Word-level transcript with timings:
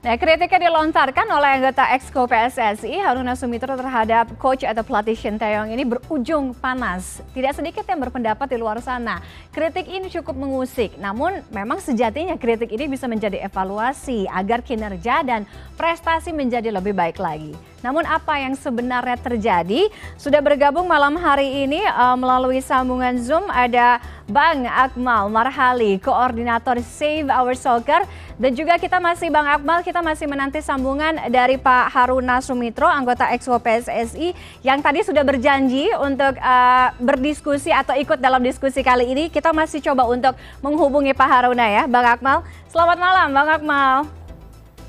Nah, 0.00 0.16
kritiknya 0.16 0.72
dilontarkan 0.72 1.28
oleh 1.28 1.60
anggota 1.60 1.84
Exco 1.92 2.24
PSSI 2.24 3.04
Haruna 3.04 3.36
Sumitro 3.36 3.76
terhadap 3.76 4.32
coach 4.40 4.64
atau 4.64 4.80
pelatih 4.80 5.12
Shin 5.12 5.36
Taeyong 5.36 5.76
ini 5.76 5.84
berujung 5.84 6.56
panas. 6.56 7.20
Tidak 7.36 7.52
sedikit 7.52 7.84
yang 7.84 8.00
berpendapat 8.00 8.48
di 8.48 8.56
luar 8.56 8.80
sana. 8.80 9.20
Kritik 9.52 9.84
ini 9.92 10.08
cukup 10.08 10.40
mengusik, 10.40 10.96
namun 10.96 11.44
memang 11.52 11.84
sejatinya 11.84 12.40
kritik 12.40 12.72
ini 12.72 12.88
bisa 12.88 13.04
menjadi 13.04 13.44
evaluasi 13.44 14.24
agar 14.32 14.64
kinerja 14.64 15.20
dan 15.20 15.44
prestasi 15.76 16.32
menjadi 16.32 16.72
lebih 16.72 16.96
baik 16.96 17.20
lagi. 17.20 17.52
Namun 17.84 18.04
apa 18.04 18.40
yang 18.40 18.56
sebenarnya 18.56 19.20
terjadi? 19.20 19.92
Sudah 20.16 20.40
bergabung 20.40 20.88
malam 20.88 21.16
hari 21.16 21.68
ini 21.68 21.80
uh, 21.80 22.16
melalui 22.16 22.64
sambungan 22.64 23.20
Zoom 23.20 23.48
ada 23.52 24.00
Bang 24.30 24.62
Akmal 24.62 25.26
Marhali, 25.26 25.98
koordinator 25.98 26.78
Save 26.78 27.26
Our 27.26 27.58
Soccer 27.58 28.06
dan 28.38 28.54
juga 28.54 28.78
kita 28.78 29.02
masih 29.02 29.26
Bang 29.28 29.44
Akmal, 29.44 29.82
kita 29.82 29.98
masih 30.00 30.30
menanti 30.30 30.62
sambungan 30.62 31.18
dari 31.28 31.58
Pak 31.58 31.90
Haruna 31.90 32.38
Sumitro, 32.38 32.86
anggota 32.86 33.26
Exco 33.34 33.58
PSSI 33.58 34.32
yang 34.62 34.78
tadi 34.78 35.02
sudah 35.02 35.26
berjanji 35.26 35.90
untuk 35.98 36.38
uh, 36.38 36.94
berdiskusi 37.02 37.74
atau 37.74 37.98
ikut 37.98 38.22
dalam 38.22 38.40
diskusi 38.40 38.86
kali 38.86 39.10
ini. 39.10 39.26
Kita 39.28 39.50
masih 39.50 39.82
coba 39.82 40.06
untuk 40.06 40.38
menghubungi 40.62 41.10
Pak 41.10 41.28
Haruna 41.28 41.66
ya, 41.66 41.82
Bang 41.90 42.06
Akmal. 42.06 42.46
Selamat 42.70 42.96
malam, 43.02 43.34
Bang 43.34 43.48
Akmal. 43.50 43.94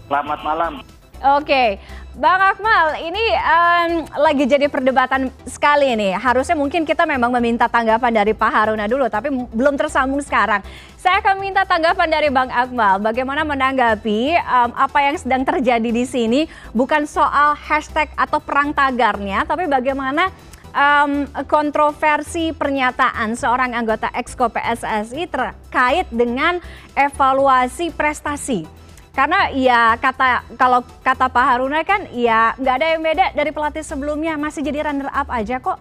Selamat 0.06 0.40
malam. 0.46 0.74
Oke, 1.22 1.46
okay. 1.46 1.68
Bang 2.12 2.44
Akmal, 2.44 3.08
ini 3.08 3.24
um, 3.40 4.04
lagi 4.20 4.44
jadi 4.44 4.68
perdebatan 4.68 5.32
sekali 5.48 5.96
nih. 5.96 6.20
Harusnya 6.20 6.60
mungkin 6.60 6.84
kita 6.84 7.08
memang 7.08 7.32
meminta 7.40 7.72
tanggapan 7.72 8.12
dari 8.12 8.36
Pak 8.36 8.52
Haruna 8.52 8.84
dulu, 8.84 9.08
tapi 9.08 9.32
belum 9.32 9.80
tersambung 9.80 10.20
sekarang. 10.20 10.60
Saya 11.00 11.24
akan 11.24 11.40
minta 11.40 11.64
tanggapan 11.64 12.12
dari 12.12 12.28
Bang 12.28 12.52
Akmal. 12.52 13.00
Bagaimana 13.00 13.48
menanggapi 13.48 14.36
um, 14.44 14.76
apa 14.76 15.00
yang 15.08 15.16
sedang 15.16 15.48
terjadi 15.48 15.88
di 15.88 16.04
sini? 16.04 16.52
Bukan 16.76 17.08
soal 17.08 17.56
hashtag 17.56 18.12
atau 18.20 18.44
perang 18.44 18.76
tagarnya, 18.76 19.48
tapi 19.48 19.72
bagaimana 19.72 20.36
um, 20.76 21.32
kontroversi 21.48 22.52
pernyataan 22.52 23.40
seorang 23.40 23.72
anggota 23.72 24.12
Exco 24.12 24.52
PSSI 24.52 25.32
terkait 25.32 26.12
dengan 26.12 26.60
evaluasi 26.92 27.88
prestasi 27.96 28.81
karena 29.12 29.52
ya 29.52 30.00
kata 30.00 30.56
kalau 30.56 30.80
kata 31.04 31.28
Pak 31.28 31.44
Haruna 31.44 31.84
kan 31.84 32.08
ya 32.16 32.56
nggak 32.56 32.76
ada 32.80 32.88
yang 32.96 33.02
beda 33.04 33.26
dari 33.36 33.52
pelatih 33.52 33.84
sebelumnya 33.84 34.40
masih 34.40 34.64
jadi 34.64 34.88
runner 34.88 35.12
up 35.12 35.28
aja 35.28 35.60
kok. 35.60 35.78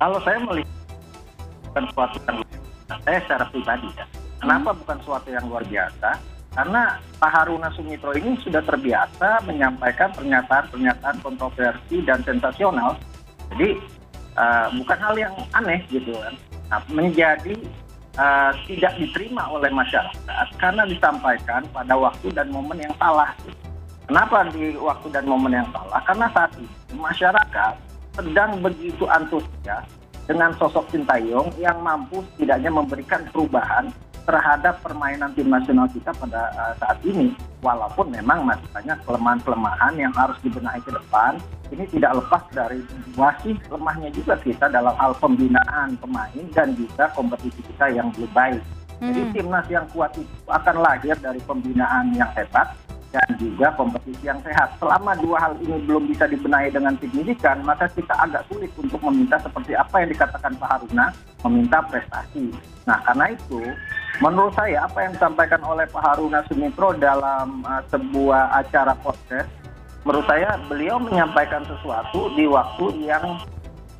Kalau 0.00 0.18
saya 0.24 0.40
melihat 0.40 0.72
bukan 1.68 1.84
suatu 1.92 2.16
yang 2.24 2.40
saya 3.04 3.18
secara 3.24 3.44
pribadi 3.52 3.88
ya. 3.96 4.04
Kenapa 4.40 4.72
hmm. 4.72 4.78
bukan 4.84 4.98
suatu 5.04 5.28
yang 5.28 5.44
luar 5.48 5.64
biasa? 5.68 6.10
Karena 6.56 6.96
Pak 7.20 7.30
Haruna 7.36 7.68
Sumitro 7.76 8.16
ini 8.16 8.40
sudah 8.40 8.64
terbiasa 8.64 9.44
menyampaikan 9.44 10.08
pernyataan-pernyataan 10.16 11.20
kontroversi 11.20 12.00
dan 12.00 12.24
sensasional. 12.24 12.96
Jadi 13.52 13.76
uh, 14.40 14.72
bukan 14.80 14.98
hal 15.04 15.14
yang 15.20 15.34
aneh 15.52 15.84
gitu 15.92 16.16
kan. 16.16 16.32
Nah, 16.72 16.80
menjadi 16.88 17.60
uh, 18.16 18.52
tidak 18.68 18.92
diterima 19.00 19.48
oleh 19.48 19.70
masyarakat 19.72 20.46
karena 20.60 20.82
disampaikan 20.88 21.62
pada 21.70 21.94
waktu 21.96 22.32
dan 22.32 22.48
momen 22.50 22.80
yang 22.80 22.94
salah. 23.00 23.32
Kenapa 24.06 24.46
di 24.54 24.78
waktu 24.78 25.06
dan 25.10 25.24
momen 25.26 25.52
yang 25.54 25.68
salah? 25.74 26.00
Karena 26.06 26.26
saat 26.30 26.52
ini 26.58 26.70
masyarakat 26.94 27.74
sedang 28.16 28.62
begitu 28.64 29.04
antusias 29.10 29.84
dengan 30.26 30.50
sosok 30.58 30.90
Sintayong 30.90 31.54
yang 31.60 31.78
mampu 31.82 32.22
setidaknya 32.34 32.70
memberikan 32.72 33.22
perubahan 33.30 33.92
terhadap 34.26 34.82
permainan 34.82 35.30
tim 35.38 35.46
nasional 35.46 35.86
kita 35.94 36.10
pada 36.18 36.50
uh, 36.58 36.74
saat 36.82 36.98
ini. 37.06 37.32
Walaupun 37.62 38.12
memang 38.12 38.46
masih 38.46 38.68
banyak 38.74 38.98
kelemahan-kelemahan 39.06 39.94
yang 39.96 40.12
harus 40.12 40.36
dibenahi 40.42 40.82
ke 40.82 40.92
depan, 40.92 41.38
ini 41.72 41.86
tidak 41.90 42.18
lepas 42.20 42.42
dari 42.52 42.82
masih 43.14 43.56
lemahnya 43.70 44.10
juga 44.12 44.34
kita 44.38 44.66
dalam 44.70 44.94
hal 44.98 45.14
pembinaan 45.18 45.98
pemain 45.98 46.44
dan 46.52 46.74
juga 46.74 47.10
kompetisi 47.14 47.62
kita 47.72 47.90
yang 47.90 48.12
belum 48.12 48.30
baik. 48.34 48.62
Jadi 48.96 49.20
hmm. 49.22 49.32
timnas 49.32 49.66
yang 49.68 49.86
kuat 49.92 50.12
itu 50.16 50.46
akan 50.48 50.76
lahir 50.80 51.16
dari 51.20 51.40
pembinaan 51.44 52.16
yang 52.16 52.28
hebat 52.32 52.74
dan 53.16 53.28
juga 53.40 53.72
kompetisi 53.76 54.28
yang 54.28 54.40
sehat. 54.44 54.76
Selama 54.76 55.16
dua 55.16 55.40
hal 55.40 55.54
ini 55.64 55.80
belum 55.88 56.10
bisa 56.10 56.28
dibenahi 56.28 56.68
dengan 56.68 56.92
signifikan, 57.00 57.64
maka 57.64 57.88
kita 57.92 58.12
agak 58.12 58.44
sulit 58.52 58.68
untuk 58.76 59.00
meminta 59.08 59.40
seperti 59.40 59.72
apa 59.72 60.04
yang 60.04 60.10
dikatakan 60.12 60.52
Pak 60.60 60.68
Haruna, 60.68 61.06
meminta 61.48 61.80
prestasi. 61.88 62.52
Nah, 62.84 63.00
karena 63.08 63.32
itu, 63.32 63.60
menurut 64.20 64.54
saya 64.56 64.88
apa 64.88 64.98
yang 65.04 65.12
disampaikan 65.12 65.60
oleh 65.64 65.84
Pak 65.90 66.02
Haruna 66.02 66.40
Sumitro 66.48 66.96
dalam 66.96 67.62
uh, 67.66 67.82
sebuah 67.92 68.56
acara 68.64 68.96
podcast, 69.00 69.50
menurut 70.06 70.26
saya 70.26 70.56
beliau 70.70 70.96
menyampaikan 71.02 71.62
sesuatu 71.68 72.32
di 72.34 72.48
waktu 72.48 72.86
yang 73.04 73.40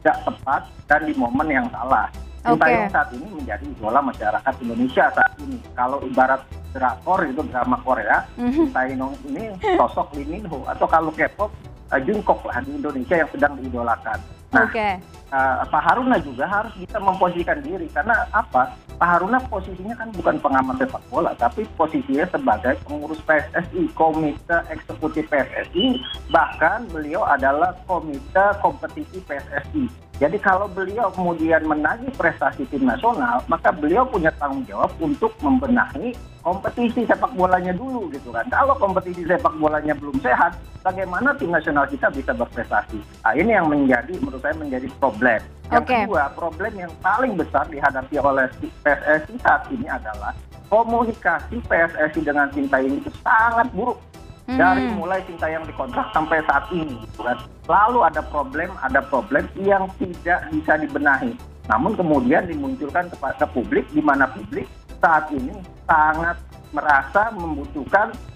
tidak 0.00 0.18
tepat 0.22 0.62
dan 0.86 1.00
di 1.04 1.14
momen 1.18 1.48
yang 1.50 1.66
salah. 1.74 2.06
Sintayong 2.46 2.86
okay. 2.86 2.94
saat 2.94 3.10
ini 3.10 3.26
menjadi 3.26 3.64
idola 3.66 4.00
masyarakat 4.06 4.54
Indonesia 4.62 5.04
saat 5.10 5.32
ini. 5.42 5.58
Kalau 5.74 5.98
ibarat 6.06 6.46
drakor 6.70 7.26
itu 7.26 7.42
drama 7.50 7.76
Korea, 7.82 8.22
mm-hmm. 8.38 8.54
Sintayong 8.70 9.14
ini 9.26 9.44
sosok 9.74 10.14
Lee 10.14 10.30
Min 10.30 10.46
Ho 10.46 10.62
atau 10.70 10.86
kalau 10.86 11.10
K-pop 11.10 11.50
uh, 11.90 12.00
Jungkook 12.06 12.46
lah 12.46 12.62
di 12.62 12.78
Indonesia 12.78 13.18
yang 13.18 13.30
sedang 13.34 13.58
diidolakan. 13.58 14.18
Nah, 14.54 14.62
okay. 14.62 15.02
uh, 15.34 15.66
Pak 15.66 15.82
Haruna 15.90 16.22
juga 16.22 16.46
harus 16.46 16.70
bisa 16.78 17.02
memposisikan 17.02 17.58
diri 17.66 17.90
karena 17.90 18.14
apa? 18.30 18.78
Pak 18.96 19.08
Haruna 19.12 19.36
posisinya 19.52 19.92
kan 19.92 20.08
bukan 20.16 20.40
pengamat 20.40 20.80
sepak 20.80 21.04
bola, 21.12 21.36
tapi 21.36 21.68
posisinya 21.76 22.24
sebagai 22.32 22.80
pengurus 22.88 23.20
PSSI, 23.28 23.92
Komite 23.92 24.64
Eksekutif 24.72 25.28
PSSI, 25.28 26.00
bahkan 26.32 26.88
beliau 26.88 27.20
adalah 27.28 27.76
Komite 27.84 28.56
Kompetisi 28.64 29.20
PSSI 29.20 30.06
jadi 30.16 30.40
kalau 30.40 30.64
beliau 30.72 31.12
kemudian 31.12 31.60
menagih 31.68 32.08
prestasi 32.16 32.64
tim 32.72 32.88
nasional, 32.88 33.44
maka 33.52 33.68
beliau 33.68 34.08
punya 34.08 34.32
tanggung 34.40 34.64
jawab 34.64 34.88
untuk 34.96 35.36
membenahi 35.44 36.16
kompetisi 36.40 37.04
sepak 37.04 37.36
bolanya 37.36 37.76
dulu 37.76 38.08
gitu 38.08 38.32
kan. 38.32 38.48
Kalau 38.48 38.72
kompetisi 38.80 39.28
sepak 39.28 39.52
bolanya 39.60 39.92
belum 39.92 40.16
sehat, 40.24 40.56
bagaimana 40.80 41.36
tim 41.36 41.52
nasional 41.52 41.84
kita 41.84 42.08
bisa 42.08 42.32
berprestasi? 42.32 42.96
Nah, 42.96 43.34
ini 43.36 43.52
yang 43.52 43.68
menjadi 43.68 44.16
menurut 44.16 44.40
saya 44.40 44.56
menjadi 44.56 44.88
problem. 44.96 45.40
Yang 45.66 45.82
okay. 45.82 46.02
kedua, 46.06 46.24
problem 46.38 46.72
yang 46.78 46.92
paling 47.02 47.34
besar 47.34 47.66
dihadapi 47.66 48.16
oleh 48.22 48.46
PSSI 48.62 49.34
saat 49.42 49.66
ini 49.74 49.86
adalah 49.90 50.30
komunikasi 50.70 51.58
PSSI 51.66 52.20
dengan 52.22 52.46
Sintayong 52.54 53.02
itu 53.02 53.10
sangat 53.22 53.66
buruk 53.74 53.98
dari 54.46 54.86
hmm. 54.86 55.02
mulai 55.02 55.18
Sintayong 55.26 55.66
dikontrak 55.66 56.06
sampai 56.14 56.38
saat 56.46 56.70
ini 56.70 57.02
kan 57.18 57.38
selalu 57.66 57.98
ada 58.06 58.22
problem 58.30 58.70
ada 58.78 59.02
problem 59.10 59.42
yang 59.58 59.90
tidak 59.98 60.46
bisa 60.54 60.78
dibenahi 60.78 61.34
namun 61.66 61.98
kemudian 61.98 62.46
dimunculkan 62.46 63.10
kepada 63.10 63.42
publik 63.50 63.82
di 63.90 63.98
mana 63.98 64.30
publik 64.30 64.70
saat 65.02 65.26
ini 65.34 65.50
sangat 65.90 66.38
merasa 66.70 67.34
membutuhkan 67.34 68.14
uh, 68.14 68.35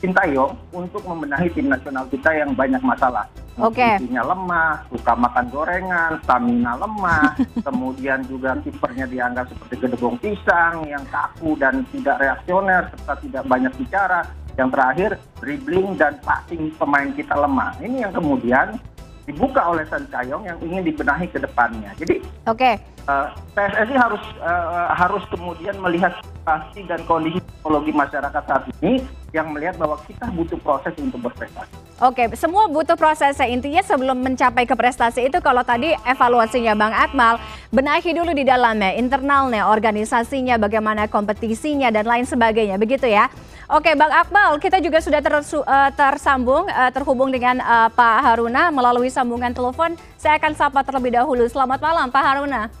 Sintayong 0.00 0.52
untuk 0.72 1.04
membenahi 1.04 1.48
tim 1.52 1.68
nasional 1.68 2.04
kita 2.08 2.32
yang 2.32 2.52
banyak 2.52 2.80
masalah. 2.80 3.28
Oke. 3.60 3.84
Okay. 3.84 4.08
lemah, 4.08 4.88
suka 4.88 5.12
makan 5.12 5.46
gorengan, 5.52 6.16
stamina 6.24 6.80
lemah, 6.80 7.36
kemudian 7.66 8.24
juga 8.24 8.56
kipernya 8.64 9.04
dianggap 9.04 9.52
seperti 9.52 9.74
gedebong 9.84 10.16
pisang 10.16 10.88
yang 10.88 11.04
kaku 11.12 11.56
dan 11.60 11.84
tidak 11.92 12.16
reaksioner 12.16 12.88
serta 12.96 13.14
tidak 13.20 13.44
banyak 13.44 13.72
bicara 13.76 14.24
yang 14.56 14.68
terakhir 14.72 15.16
dribbling 15.40 15.96
dan 15.96 16.16
passing 16.24 16.72
pemain 16.76 17.12
kita 17.16 17.32
lemah 17.32 17.72
ini 17.80 18.04
yang 18.04 18.12
kemudian 18.12 18.76
dibuka 19.28 19.62
oleh 19.62 19.86
Sintayong 19.86 20.42
yang 20.42 20.58
ingin 20.64 20.82
dibenahi 20.82 21.30
ke 21.30 21.38
depannya. 21.38 21.94
Jadi 22.00 22.18
okay. 22.50 22.80
uh, 23.06 23.30
eh, 23.54 23.68
PSSI 23.68 23.94
harus 23.94 24.24
uh, 24.42 24.90
harus 24.90 25.22
kemudian 25.30 25.78
melihat 25.78 26.18
situasi 26.18 26.80
dan 26.90 27.00
kondisi 27.06 27.38
psikologi 27.38 27.92
masyarakat 27.94 28.42
saat 28.42 28.64
ini 28.82 29.04
yang 29.30 29.50
melihat 29.54 29.78
bahwa 29.78 29.94
kita 30.06 30.26
butuh 30.34 30.58
proses 30.58 30.94
untuk 30.98 31.30
berprestasi. 31.30 31.70
Oke, 32.00 32.32
semua 32.32 32.66
butuh 32.66 32.96
prosesnya. 32.96 33.46
Intinya 33.46 33.84
sebelum 33.84 34.18
mencapai 34.24 34.64
ke 34.64 34.72
prestasi 34.72 35.28
itu 35.28 35.38
kalau 35.44 35.60
tadi 35.60 35.92
evaluasinya 36.08 36.72
Bang 36.72 36.96
Akmal, 36.96 37.36
benahi 37.70 38.10
dulu 38.16 38.32
di 38.32 38.42
dalamnya, 38.42 38.96
internalnya, 38.96 39.68
organisasinya, 39.68 40.56
bagaimana 40.56 41.06
kompetisinya 41.06 41.92
dan 41.92 42.08
lain 42.08 42.24
sebagainya. 42.24 42.80
Begitu 42.80 43.04
ya. 43.04 43.28
Oke, 43.70 43.94
Bang 43.94 44.10
Akmal, 44.10 44.58
kita 44.58 44.82
juga 44.82 44.98
sudah 44.98 45.20
uh, 45.22 45.90
tersambung, 45.94 46.66
uh, 46.66 46.90
terhubung 46.90 47.30
dengan 47.30 47.62
uh, 47.62 47.92
Pak 47.92 48.18
Haruna 48.26 48.72
melalui 48.74 49.12
sambungan 49.12 49.54
telepon. 49.54 49.94
Saya 50.18 50.40
akan 50.42 50.56
sapa 50.58 50.80
terlebih 50.82 51.14
dahulu. 51.14 51.46
Selamat 51.46 51.78
malam, 51.78 52.10
Pak 52.10 52.24
Haruna. 52.24 52.79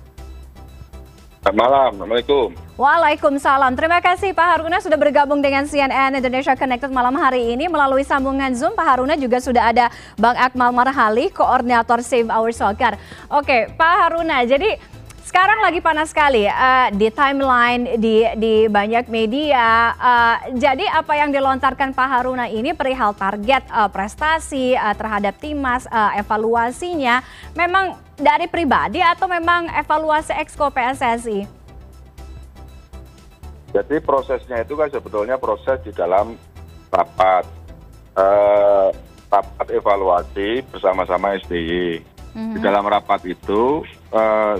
Selamat 1.50 1.66
malam, 1.66 1.90
Assalamualaikum. 1.98 2.48
Waalaikumsalam. 2.78 3.74
Terima 3.74 3.98
kasih 3.98 4.30
Pak 4.30 4.46
Haruna 4.54 4.78
sudah 4.78 4.94
bergabung 4.94 5.42
dengan 5.42 5.66
CNN 5.66 6.14
Indonesia 6.14 6.54
Connected 6.54 6.94
malam 6.94 7.18
hari 7.18 7.58
ini 7.58 7.66
melalui 7.66 8.06
sambungan 8.06 8.54
Zoom. 8.54 8.78
Pak 8.78 8.86
Haruna 8.86 9.18
juga 9.18 9.42
sudah 9.42 9.74
ada 9.74 9.90
Bang 10.14 10.38
Akmal 10.38 10.70
Marhali, 10.70 11.26
koordinator 11.34 12.06
Save 12.06 12.30
Our 12.30 12.54
Soccer. 12.54 12.94
Oke, 13.34 13.66
Pak 13.74 13.94
Haruna, 13.98 14.46
jadi 14.46 14.78
sekarang 15.20 15.60
lagi 15.60 15.84
panas 15.84 16.10
sekali 16.10 16.48
uh, 16.48 16.88
di 16.96 17.08
timeline 17.12 18.00
di 18.00 18.24
di 18.40 18.54
banyak 18.66 19.06
media. 19.12 19.92
Uh, 20.00 20.36
jadi 20.56 20.88
apa 20.88 21.12
yang 21.16 21.28
dilontarkan 21.28 21.92
Pak 21.92 22.08
Haruna 22.08 22.48
ini 22.48 22.72
perihal 22.72 23.12
target 23.12 23.64
uh, 23.68 23.92
prestasi 23.92 24.72
uh, 24.74 24.96
terhadap 24.96 25.36
timnas, 25.36 25.84
uh, 25.92 26.16
evaluasinya 26.16 27.20
memang 27.52 28.00
dari 28.16 28.48
pribadi 28.48 29.04
atau 29.04 29.28
memang 29.28 29.68
evaluasi 29.76 30.32
exco 30.40 30.72
PSSI? 30.72 31.44
Jadi 33.70 33.96
prosesnya 34.02 34.66
itu 34.66 34.74
kan 34.74 34.90
sebetulnya 34.90 35.38
proses 35.38 35.78
di 35.86 35.94
dalam 35.94 36.34
rapat, 36.90 37.46
uh, 38.18 38.90
rapat 39.30 39.66
evaluasi 39.70 40.66
bersama-sama 40.74 41.38
SDY 41.38 42.02
di 42.30 42.58
dalam 42.62 42.86
rapat 42.86 43.26
itu 43.26 43.82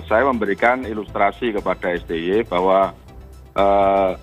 saya 0.07 0.23
memberikan 0.31 0.87
ilustrasi 0.87 1.51
kepada 1.51 1.99
STY 1.99 2.47
bahwa 2.47 2.95
uh, 3.59 4.15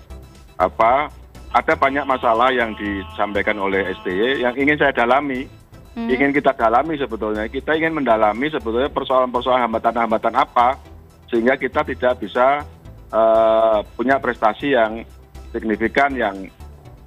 apa 0.56 1.12
ada 1.52 1.74
banyak 1.76 2.06
masalah 2.08 2.52
yang 2.52 2.76
disampaikan 2.76 3.60
oleh 3.60 3.92
STY 4.00 4.44
yang 4.44 4.56
ingin 4.56 4.80
saya 4.80 4.96
dalami, 4.96 5.48
hmm. 5.96 6.08
ingin 6.08 6.32
kita 6.32 6.56
dalami 6.56 6.96
sebetulnya. 6.96 7.48
Kita 7.52 7.76
ingin 7.76 7.96
mendalami 7.96 8.48
sebetulnya 8.52 8.92
persoalan-persoalan 8.92 9.68
hambatan-hambatan 9.68 10.36
apa 10.36 10.80
sehingga 11.28 11.60
kita 11.60 11.84
tidak 11.84 12.24
bisa 12.24 12.64
uh, 13.12 13.84
punya 13.96 14.20
prestasi 14.20 14.76
yang 14.76 15.04
signifikan 15.52 16.16
yang 16.16 16.48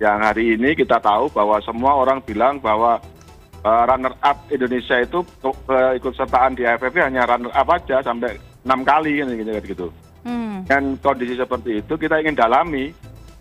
yang 0.00 0.20
hari 0.20 0.56
ini 0.56 0.72
kita 0.72 0.96
tahu 0.96 1.28
bahwa 1.28 1.60
semua 1.60 1.92
orang 1.96 2.24
bilang 2.24 2.56
bahwa 2.56 3.00
runner 3.64 4.14
up 4.24 4.38
Indonesia 4.48 4.96
itu 5.00 5.20
ikut 5.96 6.14
sertaan 6.16 6.56
di 6.56 6.64
AFF 6.64 6.94
hanya 6.96 7.28
runner 7.28 7.52
up 7.52 7.68
aja 7.68 8.00
sampai 8.00 8.40
enam 8.64 8.80
kali 8.84 9.20
kan 9.20 9.28
gitu 9.36 9.50
gitu. 9.64 9.86
Hmm. 10.24 10.64
Dan 10.68 10.96
kondisi 11.00 11.36
seperti 11.36 11.80
itu 11.80 11.94
kita 11.96 12.20
ingin 12.20 12.36
dalami. 12.36 12.92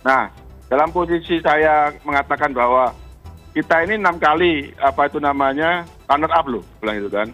Nah, 0.04 0.32
dalam 0.72 0.92
posisi 0.96 1.44
saya 1.44 1.92
mengatakan 2.08 2.56
bahwa 2.56 2.92
kita 3.52 3.84
ini 3.84 4.00
enam 4.00 4.16
kali 4.16 4.72
apa 4.80 5.08
itu 5.12 5.20
namanya 5.20 5.84
runner 6.08 6.32
up 6.32 6.46
loh, 6.48 6.64
bilang 6.80 7.00
itu 7.00 7.10
kan. 7.12 7.28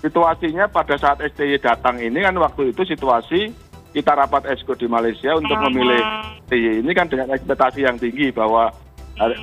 Situasinya 0.00 0.64
pada 0.64 0.96
saat 0.96 1.20
STY 1.20 1.60
datang 1.60 2.00
ini 2.00 2.24
kan 2.24 2.32
waktu 2.40 2.72
itu 2.72 2.88
situasi 2.88 3.52
kita 3.92 4.16
rapat 4.16 4.48
esko 4.48 4.72
di 4.72 4.88
Malaysia 4.88 5.36
untuk 5.36 5.60
memilih 5.68 6.00
STY 6.48 6.80
ini 6.80 6.90
kan 6.96 7.06
dengan 7.10 7.34
ekspektasi 7.36 7.84
yang 7.84 8.00
tinggi 8.00 8.32
bahwa 8.32 8.72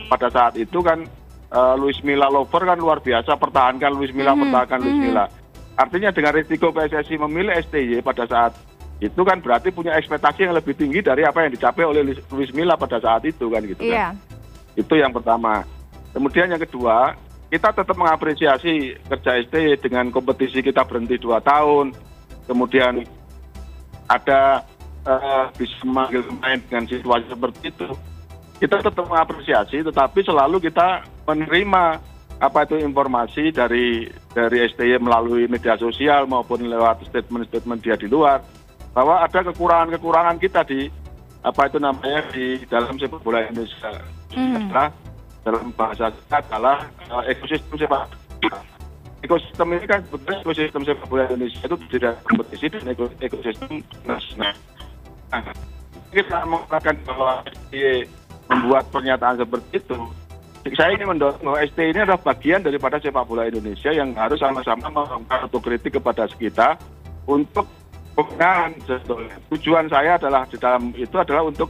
pada 0.10 0.28
saat 0.34 0.58
itu 0.58 0.82
kan 0.82 1.06
uh, 1.52 1.76
Luis 1.80 2.00
Milla 2.04 2.28
lover 2.28 2.64
kan 2.64 2.78
luar 2.80 3.00
biasa 3.00 3.36
pertahankan 3.40 3.92
Luis 3.96 4.12
Milla 4.12 4.34
hmm, 4.34 4.42
pertahankan 4.48 4.80
Luis 4.84 4.98
hmm. 4.98 5.04
Milla 5.04 5.26
artinya 5.78 6.10
dengan 6.10 6.34
risiko 6.34 6.74
PSSI 6.74 7.16
memilih 7.22 7.54
STY 7.62 8.02
pada 8.02 8.26
saat 8.26 8.58
itu 8.98 9.22
kan 9.22 9.38
berarti 9.38 9.70
punya 9.70 9.94
ekspektasi 9.94 10.50
yang 10.50 10.58
lebih 10.58 10.74
tinggi 10.74 11.06
dari 11.06 11.22
apa 11.22 11.46
yang 11.46 11.54
dicapai 11.54 11.86
oleh 11.86 12.02
Luis 12.34 12.50
Milla 12.50 12.74
pada 12.74 12.98
saat 12.98 13.22
itu 13.30 13.46
kan 13.54 13.62
gitu 13.62 13.86
yeah. 13.86 14.12
kan 14.12 14.18
iya. 14.74 14.82
itu 14.82 14.94
yang 14.98 15.14
pertama 15.14 15.62
kemudian 16.18 16.50
yang 16.50 16.62
kedua 16.62 17.14
kita 17.48 17.72
tetap 17.72 17.96
mengapresiasi 17.96 18.98
kerja 19.08 19.32
STY 19.48 19.78
dengan 19.80 20.10
kompetisi 20.10 20.66
kita 20.66 20.82
berhenti 20.84 21.22
dua 21.22 21.40
tahun 21.46 21.94
kemudian 22.50 23.06
ada 24.10 24.66
uh, 25.06 25.46
bisa 25.54 25.78
memanggil 25.86 26.26
pemain 26.26 26.60
dengan 26.66 26.84
situasi 26.90 27.26
seperti 27.30 27.70
itu 27.70 27.88
kita 28.58 28.82
tetap 28.82 29.06
mengapresiasi 29.06 29.86
tetapi 29.86 30.20
selalu 30.26 30.58
kita 30.58 31.06
menerima 31.28 31.84
apa 32.38 32.70
itu 32.70 32.78
informasi 32.80 33.50
dari 33.50 34.06
dari 34.32 34.58
STY 34.70 35.02
melalui 35.02 35.50
media 35.50 35.74
sosial 35.76 36.30
maupun 36.30 36.70
lewat 36.70 37.04
statement-statement 37.10 37.82
dia 37.82 37.98
di 37.98 38.06
luar 38.06 38.46
bahwa 38.94 39.26
ada 39.26 39.42
kekurangan-kekurangan 39.42 40.38
kita 40.38 40.62
di 40.66 40.86
apa 41.42 41.70
itu 41.70 41.78
namanya 41.82 42.22
di 42.30 42.62
dalam 42.70 42.98
sepak 42.98 43.22
bola 43.22 43.42
Indonesia 43.46 43.90
mm. 44.34 44.70
dalam 45.42 45.74
bahasa 45.74 46.14
kita 46.14 46.38
adalah 46.50 46.86
uh, 47.10 47.24
ekosistem 47.26 47.76
sepak 47.78 48.06
bola. 48.42 48.60
Ekosistem 49.26 49.68
ini 49.74 49.86
kan 49.90 50.00
sebetulnya 50.06 50.40
ekosistem 50.46 50.82
sepak 50.86 51.06
bola 51.10 51.24
Indonesia 51.26 51.62
itu 51.66 51.78
tidak 51.98 52.14
kompetisi 52.22 52.66
dan 52.70 52.86
ekosistem 53.22 53.82
nasional. 54.06 54.54
Nah, 55.34 55.44
kita 56.14 56.38
mengatakan 56.46 56.96
bahwa 57.02 57.42
STY 57.50 58.06
membuat 58.48 58.86
pernyataan 58.94 59.42
seperti 59.42 59.82
itu 59.82 59.98
saya 60.74 60.98
ingin 60.98 61.14
mendorong 61.14 61.40
bahwa 61.40 61.60
ST 61.64 61.80
ini 61.80 62.00
adalah 62.02 62.20
bagian 62.20 62.66
daripada 62.66 62.98
sepak 62.98 63.24
bola 63.30 63.46
Indonesia 63.46 63.94
yang 63.94 64.12
harus 64.18 64.42
sama-sama 64.42 64.90
melakukan 64.90 65.62
kritik 65.62 66.02
kepada 66.02 66.26
kita 66.28 66.76
untuk 67.30 67.70
pembenahan 68.18 68.74
sebetulnya. 68.84 69.38
Tujuan 69.54 69.86
saya 69.88 70.18
adalah 70.18 70.44
di 70.50 70.58
dalam 70.58 70.90
itu 70.98 71.16
adalah 71.16 71.46
untuk 71.46 71.70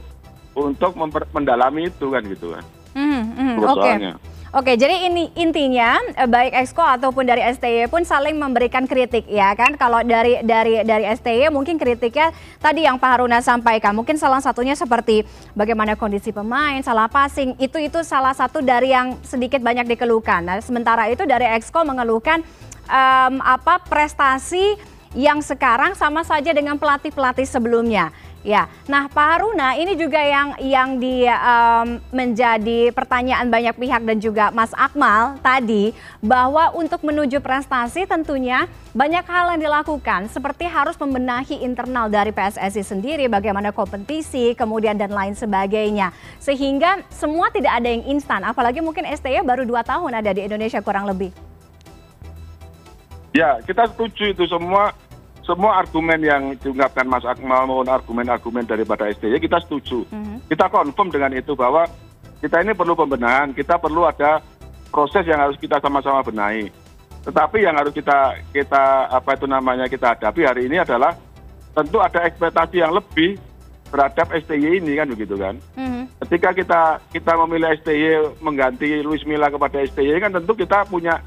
untuk 0.56 0.96
mendalami 1.30 1.92
itu 1.92 2.06
kan 2.08 2.22
gitu 2.24 2.56
kan. 2.56 2.64
Hmm, 2.96 3.22
hmm, 3.36 3.54
Oke. 3.62 3.78
Okay. 3.78 4.14
Oke, 4.48 4.80
jadi 4.80 5.12
ini 5.12 5.28
intinya 5.36 6.00
eh, 6.16 6.24
baik 6.24 6.56
Exco 6.56 6.80
ataupun 6.80 7.28
dari 7.28 7.44
STY 7.52 7.84
pun 7.92 8.00
saling 8.00 8.32
memberikan 8.32 8.88
kritik 8.88 9.28
ya 9.28 9.52
kan. 9.52 9.76
Kalau 9.76 10.00
dari 10.00 10.40
dari 10.40 10.80
dari 10.88 11.04
STY 11.04 11.52
mungkin 11.52 11.76
kritiknya 11.76 12.32
tadi 12.56 12.88
yang 12.88 12.96
Pak 12.96 13.20
Haruna 13.20 13.44
sampaikan, 13.44 13.92
mungkin 13.92 14.16
salah 14.16 14.40
satunya 14.40 14.72
seperti 14.72 15.28
bagaimana 15.52 16.00
kondisi 16.00 16.32
pemain, 16.32 16.80
salah 16.80 17.12
passing, 17.12 17.60
itu 17.60 17.76
itu 17.76 18.00
salah 18.00 18.32
satu 18.32 18.64
dari 18.64 18.88
yang 18.88 19.20
sedikit 19.20 19.60
banyak 19.60 19.84
dikeluhkan. 19.84 20.40
Nah, 20.40 20.56
sementara 20.64 21.12
itu 21.12 21.28
dari 21.28 21.44
Exco 21.52 21.84
mengeluhkan 21.84 22.40
um, 22.88 23.44
apa 23.44 23.84
prestasi 23.84 24.80
yang 25.12 25.40
sekarang 25.40 25.96
sama 25.96 26.24
saja 26.24 26.52
dengan 26.52 26.76
pelatih-pelatih 26.76 27.44
sebelumnya. 27.48 28.12
Ya, 28.46 28.70
nah 28.86 29.10
Pak 29.10 29.26
Haruna 29.34 29.74
ini 29.74 29.98
juga 29.98 30.22
yang 30.22 30.54
yang 30.62 31.02
di 31.02 31.26
um, 31.26 31.98
menjadi 32.14 32.94
pertanyaan 32.94 33.50
banyak 33.50 33.74
pihak 33.74 34.06
dan 34.06 34.22
juga 34.22 34.54
Mas 34.54 34.70
Akmal 34.78 35.42
tadi 35.42 35.90
bahwa 36.22 36.70
untuk 36.70 37.02
menuju 37.02 37.42
prestasi 37.42 38.06
tentunya 38.06 38.70
banyak 38.94 39.26
hal 39.26 39.58
yang 39.58 39.66
dilakukan 39.66 40.30
seperti 40.30 40.70
harus 40.70 40.94
membenahi 40.94 41.66
internal 41.66 42.06
dari 42.06 42.30
PSSI 42.30 42.86
sendiri, 42.86 43.26
bagaimana 43.26 43.74
kompetisi, 43.74 44.54
kemudian 44.54 44.94
dan 44.94 45.10
lain 45.10 45.34
sebagainya, 45.34 46.14
sehingga 46.38 47.02
semua 47.10 47.50
tidak 47.50 47.74
ada 47.74 47.90
yang 47.90 48.06
instan. 48.06 48.46
Apalagi 48.46 48.78
mungkin 48.78 49.02
STY 49.02 49.42
baru 49.42 49.66
dua 49.66 49.82
tahun 49.82 50.14
ada 50.14 50.30
di 50.30 50.46
Indonesia 50.46 50.78
kurang 50.78 51.10
lebih. 51.10 51.34
Ya, 53.34 53.58
kita 53.66 53.90
setuju 53.90 54.30
itu 54.30 54.46
semua 54.46 54.94
semua 55.48 55.80
argumen 55.80 56.20
yang 56.20 56.52
diungkapkan 56.60 57.08
Mas 57.08 57.24
Akmal 57.24 57.64
maupun 57.64 57.88
argumen-argumen 57.88 58.68
daripada 58.68 59.08
STY 59.08 59.40
kita 59.40 59.64
setuju. 59.64 60.04
Mm-hmm. 60.12 60.44
Kita 60.52 60.68
confirm 60.68 61.08
dengan 61.08 61.32
itu 61.32 61.56
bahwa 61.56 61.88
kita 62.44 62.60
ini 62.60 62.76
perlu 62.76 62.92
pembenahan, 62.92 63.56
kita 63.56 63.80
perlu 63.80 64.04
ada 64.04 64.44
proses 64.92 65.24
yang 65.24 65.40
harus 65.40 65.56
kita 65.56 65.80
sama-sama 65.80 66.20
benahi. 66.20 66.68
Tetapi 67.24 67.64
yang 67.64 67.80
harus 67.80 67.96
kita 67.96 68.36
kita 68.52 69.08
apa 69.08 69.40
itu 69.40 69.48
namanya 69.48 69.88
kita 69.88 70.12
hadapi 70.12 70.44
hari 70.44 70.68
ini 70.68 70.84
adalah 70.84 71.16
tentu 71.72 71.96
ada 72.04 72.28
ekspektasi 72.28 72.84
yang 72.84 72.92
lebih 72.92 73.40
terhadap 73.88 74.28
STY 74.28 74.84
ini 74.84 75.00
kan 75.00 75.08
begitu 75.08 75.32
kan. 75.40 75.56
Mm-hmm. 75.80 76.28
Ketika 76.28 76.52
kita 76.52 76.80
kita 77.08 77.32
memilih 77.40 77.72
STY 77.80 78.36
mengganti 78.44 79.00
Luis 79.00 79.24
Milla 79.24 79.48
kepada 79.48 79.80
STY 79.80 80.20
kan 80.20 80.36
tentu 80.36 80.52
kita 80.52 80.84
punya 80.84 81.24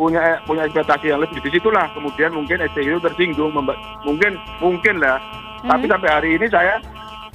punya 0.00 0.40
punya 0.48 0.64
ekspektasi 0.64 1.12
yang 1.12 1.20
lebih 1.20 1.44
di 1.44 1.52
situlah 1.52 1.84
kemudian 1.92 2.32
mungkin 2.32 2.56
STY 2.72 2.96
itu 2.96 3.04
tersinggung 3.04 3.52
mungkin 4.00 4.40
mungkin 4.56 4.96
lah 4.96 5.20
hmm. 5.60 5.68
tapi 5.68 5.84
sampai 5.92 6.08
hari 6.08 6.28
ini 6.40 6.48
saya 6.48 6.80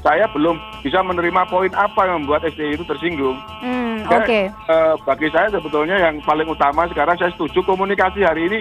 saya 0.02 0.26
belum 0.34 0.58
bisa 0.82 1.02
menerima 1.06 1.46
poin 1.50 1.70
apa 1.78 2.10
yang 2.10 2.26
membuat 2.26 2.46
STY 2.46 2.78
itu 2.78 2.86
tersinggung. 2.86 3.42
Hmm, 3.58 4.06
Oke. 4.06 4.22
Okay. 4.22 4.44
Uh, 4.70 4.94
bagi 5.02 5.34
saya 5.34 5.50
sebetulnya 5.50 5.98
yang 5.98 6.22
paling 6.22 6.46
utama 6.46 6.86
sekarang 6.94 7.18
saya 7.18 7.34
setuju 7.34 7.66
komunikasi 7.66 8.22
hari 8.22 8.46
ini 8.46 8.60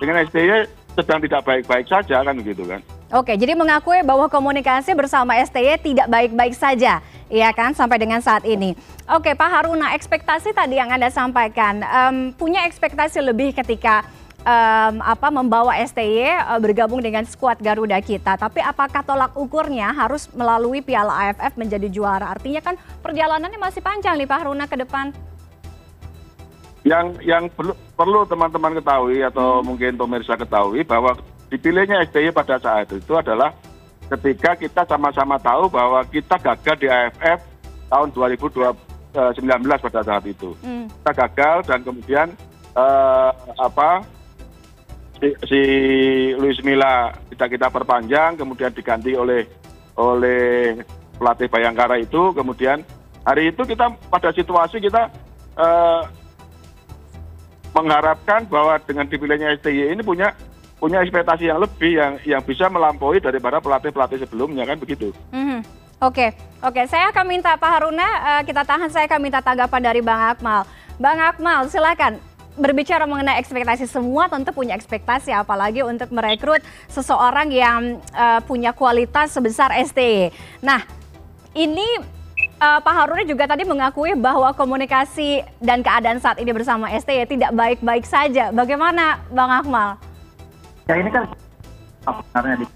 dengan 0.00 0.24
STY 0.24 0.64
sedang 0.96 1.20
tidak 1.20 1.44
baik-baik 1.44 1.84
saja 1.84 2.24
kan 2.24 2.32
begitu 2.40 2.64
kan. 2.64 2.80
Oke, 3.12 3.36
jadi 3.36 3.52
mengakui 3.52 4.00
bahwa 4.08 4.24
komunikasi 4.32 4.96
bersama 4.96 5.36
STY 5.36 5.76
tidak 5.84 6.08
baik-baik 6.08 6.56
saja 6.56 7.04
Iya 7.26 7.50
kan 7.50 7.74
sampai 7.74 7.98
dengan 7.98 8.22
saat 8.22 8.46
ini. 8.46 8.78
Oke 9.10 9.34
Pak 9.34 9.50
Haruna, 9.50 9.98
ekspektasi 9.98 10.54
tadi 10.54 10.78
yang 10.78 10.94
Anda 10.94 11.10
sampaikan, 11.10 11.82
um, 11.82 12.16
punya 12.38 12.62
ekspektasi 12.70 13.18
lebih 13.18 13.50
ketika 13.50 14.06
um, 14.46 15.02
apa 15.02 15.28
membawa 15.34 15.74
STY 15.82 16.30
uh, 16.38 16.54
eh, 16.54 16.60
bergabung 16.62 17.02
dengan 17.02 17.26
skuad 17.26 17.58
Garuda 17.58 17.98
kita. 17.98 18.38
Tapi 18.38 18.62
apakah 18.62 19.02
tolak 19.02 19.34
ukurnya 19.34 19.90
harus 19.90 20.30
melalui 20.30 20.80
Piala 20.86 21.30
AFF 21.30 21.58
menjadi 21.58 21.90
juara? 21.90 22.30
Artinya 22.30 22.62
kan 22.62 22.78
perjalanannya 23.02 23.58
masih 23.58 23.82
panjang 23.82 24.14
nih 24.14 24.30
Pak 24.30 24.38
Haruna 24.46 24.70
ke 24.70 24.78
depan. 24.78 25.10
Yang 26.86 27.18
yang 27.26 27.50
perlu 27.50 27.74
perlu 27.98 28.22
teman-teman 28.30 28.78
ketahui 28.78 29.18
atau 29.26 29.58
hmm. 29.58 29.66
mungkin 29.66 29.92
pemirsa 29.98 30.38
ketahui 30.38 30.86
bahwa 30.86 31.18
dipilihnya 31.50 32.06
STY 32.06 32.30
pada 32.30 32.62
saat 32.62 32.86
itu 32.94 33.18
adalah 33.18 33.50
ketika 34.06 34.54
kita 34.54 34.82
sama-sama 34.86 35.36
tahu 35.42 35.66
bahwa 35.66 36.02
kita 36.06 36.38
gagal 36.38 36.76
di 36.78 36.86
AFF 36.86 37.42
tahun 37.90 38.08
2019 38.14 38.74
eh, 39.16 39.78
pada 39.82 40.00
saat 40.02 40.24
itu. 40.26 40.54
Hmm. 40.62 40.86
Kita 40.86 41.12
gagal 41.26 41.56
dan 41.66 41.80
kemudian 41.82 42.28
uh, 42.76 43.30
apa 43.58 44.04
si, 45.18 45.28
si 45.48 45.60
Luis 46.38 46.58
Milla 46.62 47.14
kita 47.30 47.50
kita 47.50 47.66
perpanjang, 47.72 48.38
kemudian 48.38 48.70
diganti 48.70 49.16
oleh 49.16 49.42
oleh 49.96 50.76
pelatih 51.16 51.48
Bayangkara 51.48 51.96
itu, 51.98 52.30
kemudian 52.36 52.84
hari 53.24 53.50
itu 53.50 53.62
kita 53.64 53.90
pada 54.12 54.30
situasi 54.30 54.78
kita 54.78 55.08
uh, 55.56 56.04
mengharapkan 57.72 58.44
bahwa 58.48 58.80
dengan 58.84 59.08
dipilihnya 59.08 59.56
STY 59.60 59.92
ini 59.92 60.02
punya 60.04 60.32
punya 60.76 61.00
ekspektasi 61.00 61.48
yang 61.48 61.58
lebih 61.60 61.92
yang 61.96 62.12
yang 62.24 62.42
bisa 62.44 62.68
melampaui 62.68 63.20
daripada 63.20 63.60
pelatih 63.60 63.92
pelatih 63.92 64.20
sebelumnya 64.20 64.68
kan 64.68 64.76
begitu. 64.76 65.12
Mm 65.32 65.44
-hmm. 65.44 65.60
Oke, 65.96 66.36
oke. 66.60 66.84
Saya 66.92 67.08
akan 67.08 67.24
minta 67.24 67.56
Pak 67.56 67.70
Haruna, 67.72 68.04
uh, 68.04 68.42
kita 68.44 68.68
tahan. 68.68 68.92
Saya 68.92 69.08
akan 69.08 69.16
minta 69.16 69.40
tanggapan 69.40 69.80
dari 69.80 70.04
Bang 70.04 70.36
Akmal. 70.36 70.68
Bang 71.00 71.16
Akmal, 71.16 71.72
silakan 71.72 72.20
berbicara 72.56 73.04
mengenai 73.04 73.40
ekspektasi 73.40 73.84
semua 73.88 74.28
tentu 74.32 74.48
punya 74.52 74.72
ekspektasi 74.76 75.28
apalagi 75.28 75.84
untuk 75.84 76.08
merekrut 76.08 76.64
seseorang 76.88 77.52
yang 77.52 78.00
uh, 78.16 78.40
punya 78.44 78.72
kualitas 78.76 79.32
sebesar 79.32 79.72
STY. 79.72 80.32
Nah, 80.64 80.84
ini 81.52 81.84
uh, 82.60 82.80
Pak 82.80 82.92
Haruna 82.92 83.24
juga 83.24 83.44
tadi 83.48 83.64
mengakui 83.64 84.16
bahwa 84.16 84.52
komunikasi 84.56 85.44
dan 85.60 85.84
keadaan 85.84 86.20
saat 86.20 86.40
ini 86.40 86.52
bersama 86.52 86.92
STY 86.92 87.24
tidak 87.24 87.52
baik-baik 87.56 88.04
saja. 88.08 88.52
Bagaimana 88.52 89.20
Bang 89.32 89.52
Akmal? 89.52 89.96
Ya 90.86 90.94
ini 91.02 91.10
kan 91.10 91.26
sebenarnya 92.06 92.62
di 92.62 92.66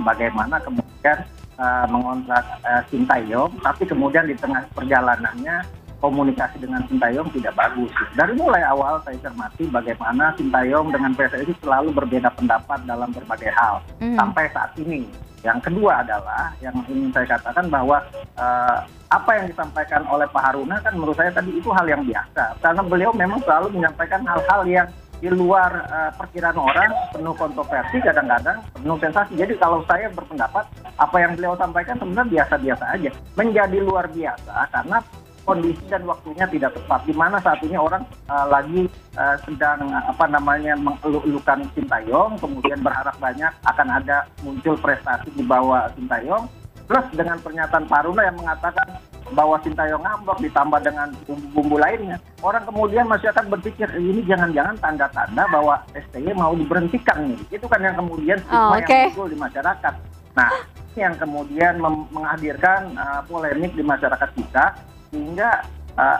bagaimana 0.00 0.56
kemudian 0.64 1.18
uh, 1.60 1.84
mengontrak 1.92 2.44
uh, 2.64 2.80
Sintayong, 2.88 3.52
tapi 3.60 3.84
kemudian 3.84 4.24
di 4.24 4.32
tengah 4.40 4.64
perjalanannya 4.72 5.60
komunikasi 6.00 6.56
dengan 6.56 6.80
Sintayong 6.88 7.28
tidak 7.36 7.52
bagus. 7.52 7.92
Dari 8.16 8.32
mulai 8.32 8.64
awal 8.64 9.04
saya 9.04 9.20
cermati 9.20 9.68
bagaimana 9.68 10.32
Sintayong 10.40 10.88
dengan 10.88 11.12
PSSI 11.12 11.52
selalu 11.60 11.92
berbeda 11.92 12.32
pendapat 12.32 12.80
dalam 12.88 13.12
berbagai 13.12 13.52
hal 13.52 13.84
mm. 14.00 14.16
sampai 14.16 14.48
saat 14.56 14.72
ini. 14.80 15.04
Yang 15.44 15.72
kedua 15.72 16.00
adalah 16.04 16.52
yang 16.64 16.76
ingin 16.88 17.12
saya 17.12 17.36
katakan 17.36 17.68
bahwa 17.68 18.00
uh, 18.40 18.84
apa 19.12 19.30
yang 19.36 19.52
disampaikan 19.52 20.04
oleh 20.08 20.24
Pak 20.32 20.42
Haruna 20.48 20.80
kan 20.80 20.96
menurut 20.96 21.16
saya 21.16 21.32
tadi 21.32 21.56
itu 21.56 21.68
hal 21.72 21.84
yang 21.88 22.04
biasa 22.04 22.60
karena 22.60 22.82
beliau 22.84 23.10
memang 23.16 23.40
selalu 23.42 23.72
menyampaikan 23.80 24.22
hal-hal 24.22 24.62
yang 24.68 24.88
di 25.20 25.28
luar 25.28 25.84
uh, 25.86 26.10
perkiraan 26.16 26.56
orang 26.56 26.90
penuh 27.12 27.36
kontroversi 27.36 28.00
kadang-kadang 28.00 28.64
penuh 28.72 28.96
sensasi. 28.96 29.36
Jadi 29.36 29.54
kalau 29.60 29.84
saya 29.84 30.08
berpendapat 30.10 30.64
apa 30.96 31.16
yang 31.20 31.36
beliau 31.36 31.54
sampaikan 31.60 32.00
sebenarnya 32.00 32.40
biasa-biasa 32.40 32.84
aja. 32.96 33.10
Menjadi 33.36 33.78
luar 33.84 34.08
biasa 34.08 34.72
karena 34.72 34.98
kondisi 35.44 35.84
dan 35.92 36.02
waktunya 36.08 36.48
tidak 36.48 36.72
tepat. 36.76 37.00
Di 37.04 37.14
mana 37.16 37.36
saat 37.44 37.60
ini 37.60 37.76
orang 37.76 38.02
uh, 38.32 38.46
lagi 38.48 38.88
uh, 39.20 39.36
sedang 39.44 39.92
apa 39.92 40.24
namanya 40.24 40.72
mengeluh-elukan 40.80 41.68
Sintayong 41.76 42.40
kemudian 42.40 42.80
berharap 42.80 43.16
banyak 43.20 43.52
akan 43.68 43.88
ada 43.92 44.24
muncul 44.40 44.74
prestasi 44.80 45.28
di 45.36 45.44
bawah 45.44 45.92
Sintayong. 45.96 46.48
Plus 46.90 47.06
dengan 47.14 47.38
pernyataan 47.38 47.86
Paruna 47.86 48.26
yang 48.26 48.34
mengatakan 48.34 48.98
bahwa 49.32 49.56
Sintayong 49.62 50.02
ngambek 50.02 50.38
ditambah 50.50 50.80
dengan 50.82 51.08
bumbu-bumbu 51.26 51.76
lainnya. 51.78 52.16
Orang 52.40 52.64
kemudian 52.66 53.06
masih 53.06 53.30
akan 53.30 53.46
berpikir 53.52 53.86
ini 53.96 54.24
jangan-jangan 54.26 54.76
tanda-tanda 54.78 55.44
bahwa 55.50 55.80
STY 55.92 56.32
mau 56.34 56.52
diberhentikan 56.54 57.30
nih. 57.30 57.40
Itu 57.54 57.66
kan 57.70 57.80
yang 57.84 57.96
kemudian 57.98 58.38
stigma 58.42 58.74
oh, 58.74 58.78
okay. 58.78 59.08
yang 59.08 59.14
muncul 59.14 59.26
di 59.28 59.38
masyarakat. 59.38 59.94
Nah, 60.34 60.50
ini 60.90 60.98
yang 60.98 61.14
kemudian 61.18 61.74
menghadirkan 62.10 62.80
uh, 62.98 63.20
polemik 63.26 63.72
di 63.74 63.82
masyarakat 63.82 64.30
kita 64.34 64.64
sehingga 65.10 65.66
uh, 65.98 66.18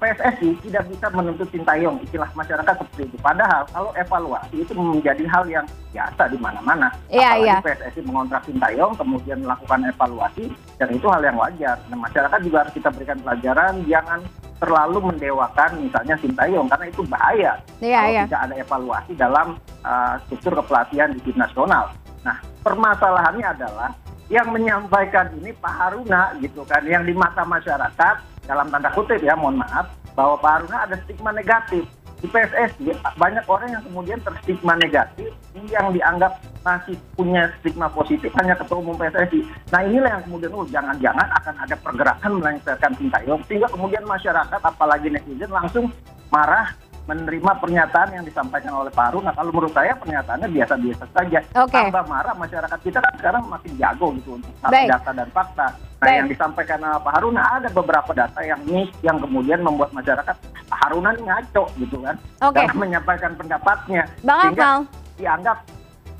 PSSI 0.00 0.56
tidak 0.64 0.88
bisa 0.88 1.06
menuntut 1.12 1.44
Sintayong 1.52 2.00
istilah 2.00 2.32
masyarakat 2.32 2.74
seperti 2.80 3.12
itu. 3.12 3.16
Padahal 3.20 3.68
kalau 3.68 3.92
evaluasi 3.92 4.64
itu 4.64 4.72
menjadi 4.72 5.24
hal 5.28 5.44
yang 5.46 5.66
biasa 5.92 6.32
di 6.32 6.38
mana-mana. 6.40 6.88
Iya, 7.12 7.36
Apalagi 7.36 7.44
iya. 7.44 7.56
PSSI 7.60 8.00
mengontrak 8.08 8.42
Sintayong 8.48 8.96
kemudian 8.96 9.38
melakukan 9.44 9.80
evaluasi 9.84 10.44
dan 10.80 10.88
itu 10.88 11.06
hal 11.12 11.20
yang 11.20 11.36
wajar. 11.36 11.76
Nah, 11.92 11.98
masyarakat 12.00 12.38
juga 12.40 12.56
harus 12.64 12.72
kita 12.72 12.88
berikan 12.88 13.18
pelajaran 13.20 13.72
jangan 13.84 14.20
terlalu 14.60 14.98
mendewakan 15.12 15.70
misalnya 15.80 16.16
Sintayong 16.20 16.68
karena 16.68 16.86
itu 16.92 17.02
bahaya 17.08 17.52
iya, 17.80 18.00
kalau 18.00 18.12
iya. 18.12 18.22
tidak 18.28 18.40
ada 18.44 18.54
evaluasi 18.60 19.12
dalam 19.16 19.46
uh, 19.84 20.14
struktur 20.28 20.52
kepelatihan 20.60 21.08
di 21.12 21.20
tim 21.24 21.36
nasional. 21.36 21.92
Nah, 22.24 22.36
permasalahannya 22.64 23.46
adalah 23.56 23.90
yang 24.30 24.48
menyampaikan 24.54 25.32
ini 25.42 25.50
Pak 25.56 25.74
Haruna 25.74 26.36
gitu 26.38 26.62
kan 26.62 26.86
yang 26.86 27.02
di 27.02 27.10
mata 27.16 27.42
masyarakat 27.42 28.39
dalam 28.50 28.66
tanda 28.66 28.90
kutip 28.90 29.22
ya 29.22 29.38
mohon 29.38 29.62
maaf 29.62 29.86
bahwa 30.18 30.34
Pak 30.42 30.50
Haruna 30.50 30.78
ada 30.90 30.96
stigma 31.06 31.30
negatif 31.30 31.86
di 32.20 32.26
PSSI 32.28 32.92
banyak 33.16 33.44
orang 33.48 33.72
yang 33.72 33.82
kemudian 33.86 34.18
terstigma 34.20 34.76
negatif 34.76 35.30
yang 35.72 35.88
dianggap 35.94 36.36
masih 36.60 36.98
punya 37.16 37.48
stigma 37.62 37.88
positif 37.88 38.28
hanya 38.36 38.52
ketua 38.52 38.84
umum 38.84 38.92
PSSI. 38.98 39.40
Nah 39.72 39.80
inilah 39.86 40.20
yang 40.20 40.24
kemudian 40.28 40.52
oh 40.52 40.66
jangan-jangan 40.68 41.28
akan 41.40 41.54
ada 41.64 41.76
pergerakan 41.80 42.30
melengsarkan 42.36 42.92
Sintayong 43.00 43.40
sehingga 43.48 43.68
kemudian 43.72 44.04
masyarakat 44.04 44.60
apalagi 44.60 45.08
netizen 45.08 45.48
langsung 45.48 45.88
marah 46.28 46.76
menerima 47.10 47.52
pernyataan 47.58 48.14
yang 48.14 48.22
disampaikan 48.22 48.70
oleh 48.78 48.94
Pak 48.94 49.10
Harun. 49.10 49.26
Nah, 49.26 49.34
kalau 49.34 49.50
menurut 49.50 49.74
saya 49.74 49.98
pernyataannya 49.98 50.48
biasa-biasa 50.54 51.04
saja. 51.10 51.40
Okay. 51.42 51.90
Tambah 51.90 52.06
marah 52.06 52.34
masyarakat 52.38 52.78
kita 52.86 53.02
kan 53.02 53.12
sekarang 53.18 53.42
makin 53.50 53.72
jago 53.74 54.06
gitu 54.14 54.38
untuk 54.38 54.52
data 54.62 55.10
dan 55.10 55.28
fakta. 55.34 55.66
Nah, 55.74 56.06
Baik. 56.06 56.16
yang 56.22 56.28
disampaikan 56.30 56.78
oleh 56.80 57.02
Pak 57.02 57.12
Harun 57.18 57.36
ada 57.36 57.68
beberapa 57.74 58.10
data 58.14 58.40
yang 58.46 58.60
miss 58.64 58.88
yang 59.02 59.18
kemudian 59.18 59.60
membuat 59.60 59.90
masyarakat 59.90 60.36
Pak 60.70 60.78
Harunan 60.86 61.18
ngaco 61.18 61.64
gitu 61.82 61.98
kan. 62.06 62.16
Okay. 62.38 62.64
Dalam 62.70 62.78
menyampaikan 62.78 63.32
pendapatnya. 63.34 64.02
Bang 64.22 64.54
sehingga 64.54 64.70
dianggap 65.18 65.58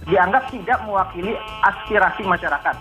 dianggap 0.09 0.45
tidak 0.51 0.79
mewakili 0.85 1.33
aspirasi 1.63 2.23
masyarakat. 2.27 2.77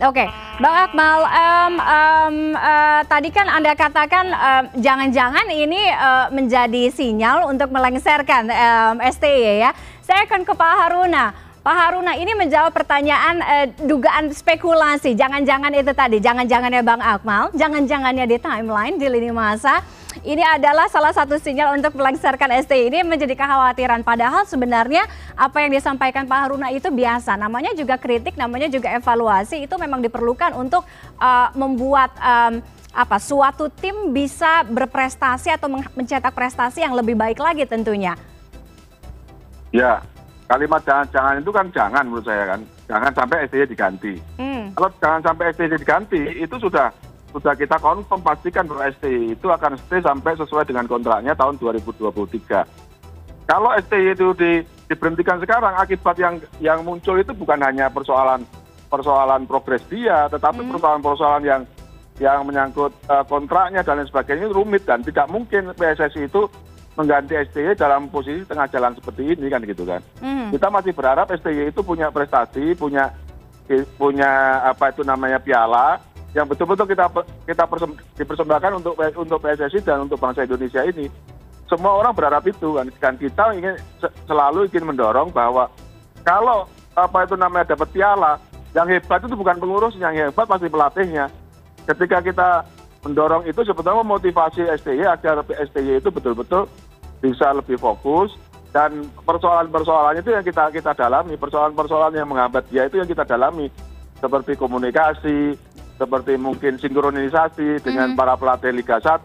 Oke, 0.00 0.24
Bang 0.56 0.88
Akmal, 0.88 1.28
uh, 1.28 3.04
tadi 3.04 3.28
kan 3.28 3.44
Anda 3.52 3.76
katakan 3.76 4.32
jangan-jangan 4.80 5.44
um, 5.44 5.60
ini 5.60 5.92
uh, 5.92 6.32
menjadi 6.32 6.88
sinyal 6.88 7.44
untuk 7.44 7.68
melengsarkan 7.68 8.48
STY 8.96 9.60
ya. 9.60 9.76
Saya 10.00 10.24
akan 10.24 10.48
ke 10.48 10.56
Pak 10.56 10.72
Haruna. 10.80 11.36
Pak 11.60 11.76
Haruna 11.76 12.16
ini 12.16 12.32
menjawab 12.32 12.72
pertanyaan 12.72 13.44
uh, 13.44 13.66
dugaan 13.84 14.32
spekulasi. 14.32 15.12
Jangan-jangan 15.12 15.68
itu 15.76 15.92
tadi, 15.92 16.16
jangan-jangannya 16.16 16.80
Bang 16.80 17.04
Akmal, 17.04 17.52
jangan-jangannya 17.52 18.24
di 18.24 18.40
timeline 18.40 18.96
di 18.96 19.04
lini 19.04 19.28
masa 19.28 19.84
ini 20.26 20.42
adalah 20.44 20.90
salah 20.90 21.14
satu 21.14 21.38
sinyal 21.38 21.78
untuk 21.78 21.96
melengsarkan 21.96 22.50
STI 22.66 22.90
ini 22.92 23.00
menjadi 23.06 23.32
kekhawatiran. 23.38 24.02
Padahal 24.02 24.44
sebenarnya 24.44 25.06
apa 25.38 25.64
yang 25.64 25.72
disampaikan 25.72 26.26
Pak 26.26 26.38
Haruna 26.46 26.68
itu 26.74 26.90
biasa. 26.90 27.38
Namanya 27.38 27.72
juga 27.72 27.96
kritik, 27.96 28.36
namanya 28.36 28.68
juga 28.68 28.92
evaluasi 28.92 29.64
itu 29.64 29.74
memang 29.78 30.02
diperlukan 30.04 30.52
untuk 30.58 30.84
uh, 31.16 31.48
membuat 31.56 32.12
um, 32.20 32.60
apa 32.90 33.16
suatu 33.22 33.70
tim 33.70 34.10
bisa 34.10 34.66
berprestasi 34.66 35.54
atau 35.54 35.70
mencetak 35.70 36.34
prestasi 36.34 36.82
yang 36.82 36.92
lebih 36.98 37.14
baik 37.14 37.38
lagi 37.38 37.62
tentunya. 37.62 38.18
Ya, 39.70 40.02
kalimat 40.50 40.82
jangan-jangan 40.82 41.38
itu 41.38 41.50
kan 41.54 41.66
jangan 41.70 42.02
menurut 42.10 42.26
saya 42.26 42.44
kan. 42.56 42.60
Jangan 42.90 43.12
sampai 43.14 43.46
STY 43.46 43.70
diganti. 43.70 44.14
Hmm. 44.34 44.74
Kalau 44.74 44.90
jangan 44.98 45.20
sampai 45.22 45.54
STY 45.54 45.78
diganti 45.78 46.22
itu 46.42 46.56
sudah 46.58 46.90
sudah 47.30 47.54
kita 47.54 47.78
konfirm 47.78 48.20
pastikan 48.20 48.66
bahwa 48.66 48.90
STI 48.90 49.38
itu 49.38 49.46
akan 49.46 49.78
stay 49.86 50.02
sampai 50.02 50.34
sesuai 50.34 50.66
dengan 50.66 50.84
kontraknya 50.90 51.34
tahun 51.38 51.56
2023. 51.62 53.46
Kalau 53.46 53.70
STI 53.78 54.14
itu 54.14 54.34
di, 54.34 54.62
diberhentikan 54.90 55.38
sekarang, 55.42 55.74
akibat 55.78 56.18
yang 56.18 56.34
yang 56.62 56.82
muncul 56.82 57.18
itu 57.18 57.30
bukan 57.34 57.58
hanya 57.62 57.90
persoalan 57.90 58.42
persoalan 58.90 59.46
progres 59.46 59.82
dia, 59.86 60.26
tetapi 60.26 60.66
hmm. 60.66 60.70
persoalan-persoalan 60.74 61.44
yang 61.46 61.62
yang 62.20 62.44
menyangkut 62.44 62.92
uh, 63.08 63.24
kontraknya 63.24 63.80
dan 63.80 64.02
lain 64.02 64.10
sebagainya 64.10 64.52
rumit 64.52 64.84
dan 64.84 65.00
tidak 65.00 65.24
mungkin 65.32 65.72
PSSI 65.72 66.28
itu 66.28 66.50
mengganti 66.98 67.32
STY 67.48 67.78
dalam 67.78 68.12
posisi 68.12 68.44
tengah 68.44 68.68
jalan 68.68 68.92
seperti 68.92 69.32
ini 69.38 69.46
kan 69.48 69.62
gitu 69.64 69.88
kan. 69.88 70.02
Hmm. 70.20 70.52
Kita 70.52 70.68
masih 70.68 70.92
berharap 70.92 71.32
STY 71.32 71.72
itu 71.72 71.80
punya 71.80 72.12
prestasi, 72.12 72.76
punya 72.76 73.14
punya 73.96 74.60
apa 74.66 74.90
itu 74.90 75.06
namanya 75.06 75.38
piala, 75.38 76.02
yang 76.30 76.46
betul-betul 76.46 76.86
kita 76.86 77.10
kita 77.42 77.64
dipersembahkan 78.22 78.70
untuk 78.78 78.94
untuk 79.18 79.38
PSSI 79.42 79.82
dan 79.82 80.06
untuk 80.06 80.18
bangsa 80.22 80.46
Indonesia 80.46 80.86
ini. 80.86 81.10
Semua 81.66 81.98
orang 81.98 82.14
berharap 82.14 82.46
itu 82.46 82.78
kan. 82.78 83.14
Kita 83.18 83.54
ingin 83.54 83.78
selalu 84.26 84.70
ingin 84.70 84.90
mendorong 84.90 85.30
bahwa 85.30 85.70
kalau 86.22 86.66
apa 86.94 87.26
itu 87.26 87.34
namanya 87.38 87.74
dapat 87.74 87.88
piala, 87.94 88.38
yang 88.74 88.86
hebat 88.86 89.22
itu 89.22 89.34
bukan 89.34 89.58
pengurus, 89.58 89.94
yang 89.98 90.14
hebat 90.14 90.46
pasti 90.46 90.70
pelatihnya. 90.70 91.30
Ketika 91.86 92.22
kita 92.22 92.48
mendorong 93.02 93.46
itu 93.48 93.62
sebetulnya 93.66 94.02
memotivasi 94.02 94.66
STY 94.82 95.06
agar 95.08 95.42
STY 95.46 95.98
itu 95.98 96.10
betul-betul 96.12 96.68
bisa 97.22 97.50
lebih 97.56 97.80
fokus 97.80 98.36
dan 98.70 99.08
persoalan-persoalan 99.26 100.22
itu 100.22 100.30
yang 100.30 100.44
kita 100.46 100.70
kita 100.70 100.94
dalami, 100.94 101.34
persoalan-persoalan 101.34 102.14
yang 102.14 102.28
menghambat 102.30 102.70
dia 102.70 102.86
itu 102.86 103.02
yang 103.02 103.08
kita 103.08 103.26
dalami 103.26 103.66
seperti 104.20 104.54
komunikasi, 104.54 105.56
seperti 106.00 106.40
mungkin 106.40 106.80
sinkronisasi 106.80 107.84
dengan 107.84 108.12
hmm. 108.12 108.16
para 108.16 108.40
pelatih 108.40 108.72
Liga 108.72 108.96
1 108.96 109.20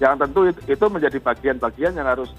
yang 0.00 0.16
tentu 0.16 0.48
itu 0.48 0.86
menjadi 0.88 1.18
bagian-bagian 1.20 1.92
yang 1.92 2.08
harus 2.08 2.32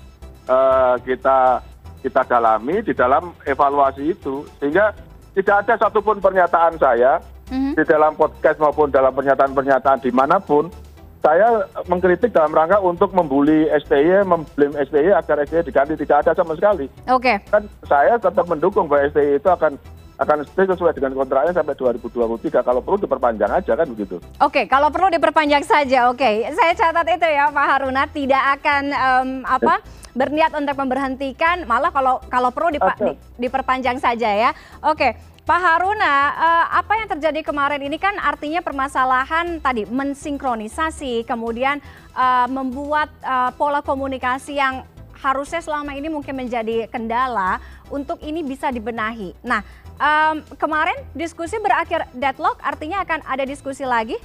uh, 0.49 0.97
kita 1.05 1.61
kita 1.99 2.23
dalami 2.25 2.79
di 2.79 2.95
dalam 2.95 3.35
evaluasi 3.43 4.15
itu 4.15 4.47
sehingga 4.57 4.95
tidak 5.35 5.67
ada 5.67 5.73
satupun 5.75 6.23
pernyataan 6.23 6.79
saya 6.79 7.19
mm-hmm. 7.51 7.75
di 7.75 7.83
dalam 7.83 8.15
podcast 8.15 8.57
maupun 8.57 8.88
dalam 8.89 9.11
pernyataan-pernyataan 9.11 9.99
di 9.99 10.11
mana 10.15 10.39
pun 10.39 10.71
saya 11.19 11.67
mengkritik 11.91 12.31
dalam 12.31 12.55
rangka 12.55 12.79
untuk 12.79 13.11
membuli 13.11 13.67
STY, 13.67 14.23
memblim 14.23 14.71
STY 14.79 15.11
agar 15.11 15.43
STY 15.43 15.67
diganti 15.67 15.99
tidak 15.99 16.23
ada 16.23 16.31
sama 16.31 16.55
sekali. 16.55 16.88
Oke. 17.11 17.35
Okay. 17.35 17.51
Kan 17.51 17.67
saya 17.83 18.15
tetap 18.15 18.47
mendukung 18.47 18.88
bahwa 18.88 19.11
STY 19.11 19.35
itu 19.35 19.49
akan 19.51 19.75
akan 20.19 20.43
stay 20.43 20.67
sesuai 20.67 20.91
dengan 20.91 21.15
kontraknya 21.15 21.55
sampai 21.55 21.79
2023. 21.79 22.59
Kalau 22.59 22.83
perlu 22.83 22.99
diperpanjang 22.99 23.51
aja 23.55 23.71
kan 23.71 23.88
begitu. 23.88 24.19
Oke, 24.43 24.63
okay, 24.63 24.65
kalau 24.67 24.91
perlu 24.91 25.07
diperpanjang 25.15 25.63
saja. 25.63 26.11
Oke, 26.11 26.43
okay. 26.43 26.51
saya 26.51 26.75
catat 26.75 27.07
itu 27.07 27.23
ya 27.23 27.47
Pak 27.47 27.65
Haruna 27.65 28.03
tidak 28.11 28.43
akan 28.59 28.83
um, 28.91 29.29
apa 29.47 29.79
berniat 30.11 30.51
untuk 30.51 30.75
memberhentikan, 30.75 31.63
malah 31.63 31.93
kalau 31.95 32.19
kalau 32.27 32.51
perlu 32.51 32.75
dipa 32.75 32.91
di, 32.99 33.15
diperpanjang 33.39 33.97
saja 34.03 34.29
ya. 34.29 34.51
Oke. 34.83 34.99
Okay. 34.99 35.13
Pak 35.49 35.65
Haruna, 35.65 36.29
uh, 36.38 36.65
apa 36.77 36.93
yang 37.01 37.09
terjadi 37.09 37.41
kemarin 37.41 37.81
ini 37.81 37.97
kan 37.97 38.13
artinya 38.21 38.61
permasalahan 38.61 39.57
tadi 39.57 39.81
mensinkronisasi, 39.89 41.25
kemudian 41.25 41.81
uh, 42.13 42.45
membuat 42.45 43.09
uh, 43.25 43.49
pola 43.57 43.81
komunikasi 43.81 44.61
yang 44.61 44.85
harusnya 45.19 45.59
selama 45.59 45.91
ini 45.97 46.07
mungkin 46.07 46.38
menjadi 46.38 46.88
kendala 46.88 47.59
untuk 47.91 48.23
ini 48.23 48.39
bisa 48.45 48.71
dibenahi. 48.71 49.35
Nah, 49.43 49.59
um, 50.00 50.41
kemarin 50.56 50.98
diskusi 51.13 51.60
berakhir 51.60 52.08
deadlock, 52.15 52.58
artinya 52.63 53.03
akan 53.03 53.20
ada 53.27 53.44
diskusi 53.46 53.84
lagi? 53.84 54.18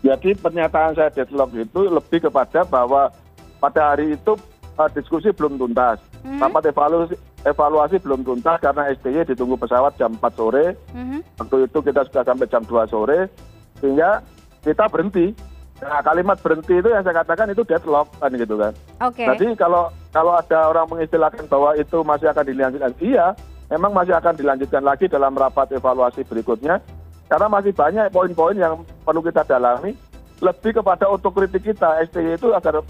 Jadi 0.00 0.32
pernyataan 0.32 0.96
saya 0.96 1.12
deadlock 1.12 1.52
itu 1.52 1.80
lebih 1.92 2.24
kepada 2.24 2.64
bahwa 2.64 3.12
pada 3.60 3.92
hari 3.92 4.16
itu 4.16 4.32
uh, 4.80 4.88
diskusi 4.96 5.28
belum 5.36 5.60
tuntas. 5.60 6.00
Hmm. 6.24 6.40
Rapat 6.40 6.72
evaluasi, 6.72 7.14
evaluasi 7.44 7.96
belum 8.00 8.24
tuntas 8.24 8.56
karena 8.64 8.88
STY 8.96 9.28
ditunggu 9.28 9.60
pesawat 9.60 10.00
jam 10.00 10.16
4 10.16 10.24
sore. 10.32 10.72
Hmm. 10.96 11.20
Waktu 11.36 11.68
itu 11.68 11.78
kita 11.84 12.08
sudah 12.08 12.24
sampai 12.24 12.48
jam 12.48 12.64
2 12.64 12.88
sore. 12.88 13.28
Sehingga 13.84 14.24
kita 14.64 14.88
berhenti. 14.88 15.36
Nah, 15.80 16.04
kalimat 16.04 16.36
berhenti 16.44 16.76
itu 16.76 16.92
yang 16.92 17.00
saya 17.00 17.24
katakan 17.24 17.52
itu 17.56 17.64
deadlock 17.64 18.08
kan 18.20 18.32
gitu 18.36 18.56
kan. 18.56 18.72
Oke. 19.04 19.24
Okay. 19.24 19.26
Jadi 19.32 19.46
kalau 19.56 19.88
kalau 20.12 20.36
ada 20.36 20.68
orang 20.68 20.88
mengistilahkan 20.92 21.48
bahwa 21.48 21.72
itu 21.76 22.04
masih 22.04 22.28
akan 22.28 22.44
dilanjutkan, 22.44 22.92
iya, 23.00 23.32
memang 23.70 23.94
masih 23.94 24.12
akan 24.18 24.34
dilanjutkan 24.34 24.82
lagi 24.82 25.06
dalam 25.06 25.32
rapat 25.32 25.70
evaluasi 25.78 26.26
berikutnya 26.26 26.82
karena 27.30 27.46
masih 27.46 27.70
banyak 27.70 28.10
poin-poin 28.10 28.58
yang 28.58 28.82
perlu 29.06 29.22
kita 29.22 29.46
dalami 29.46 29.94
lebih 30.42 30.82
kepada 30.82 31.06
otokritik 31.06 31.62
kita 31.62 32.02
STY 32.10 32.34
itu 32.34 32.50
agar 32.50 32.82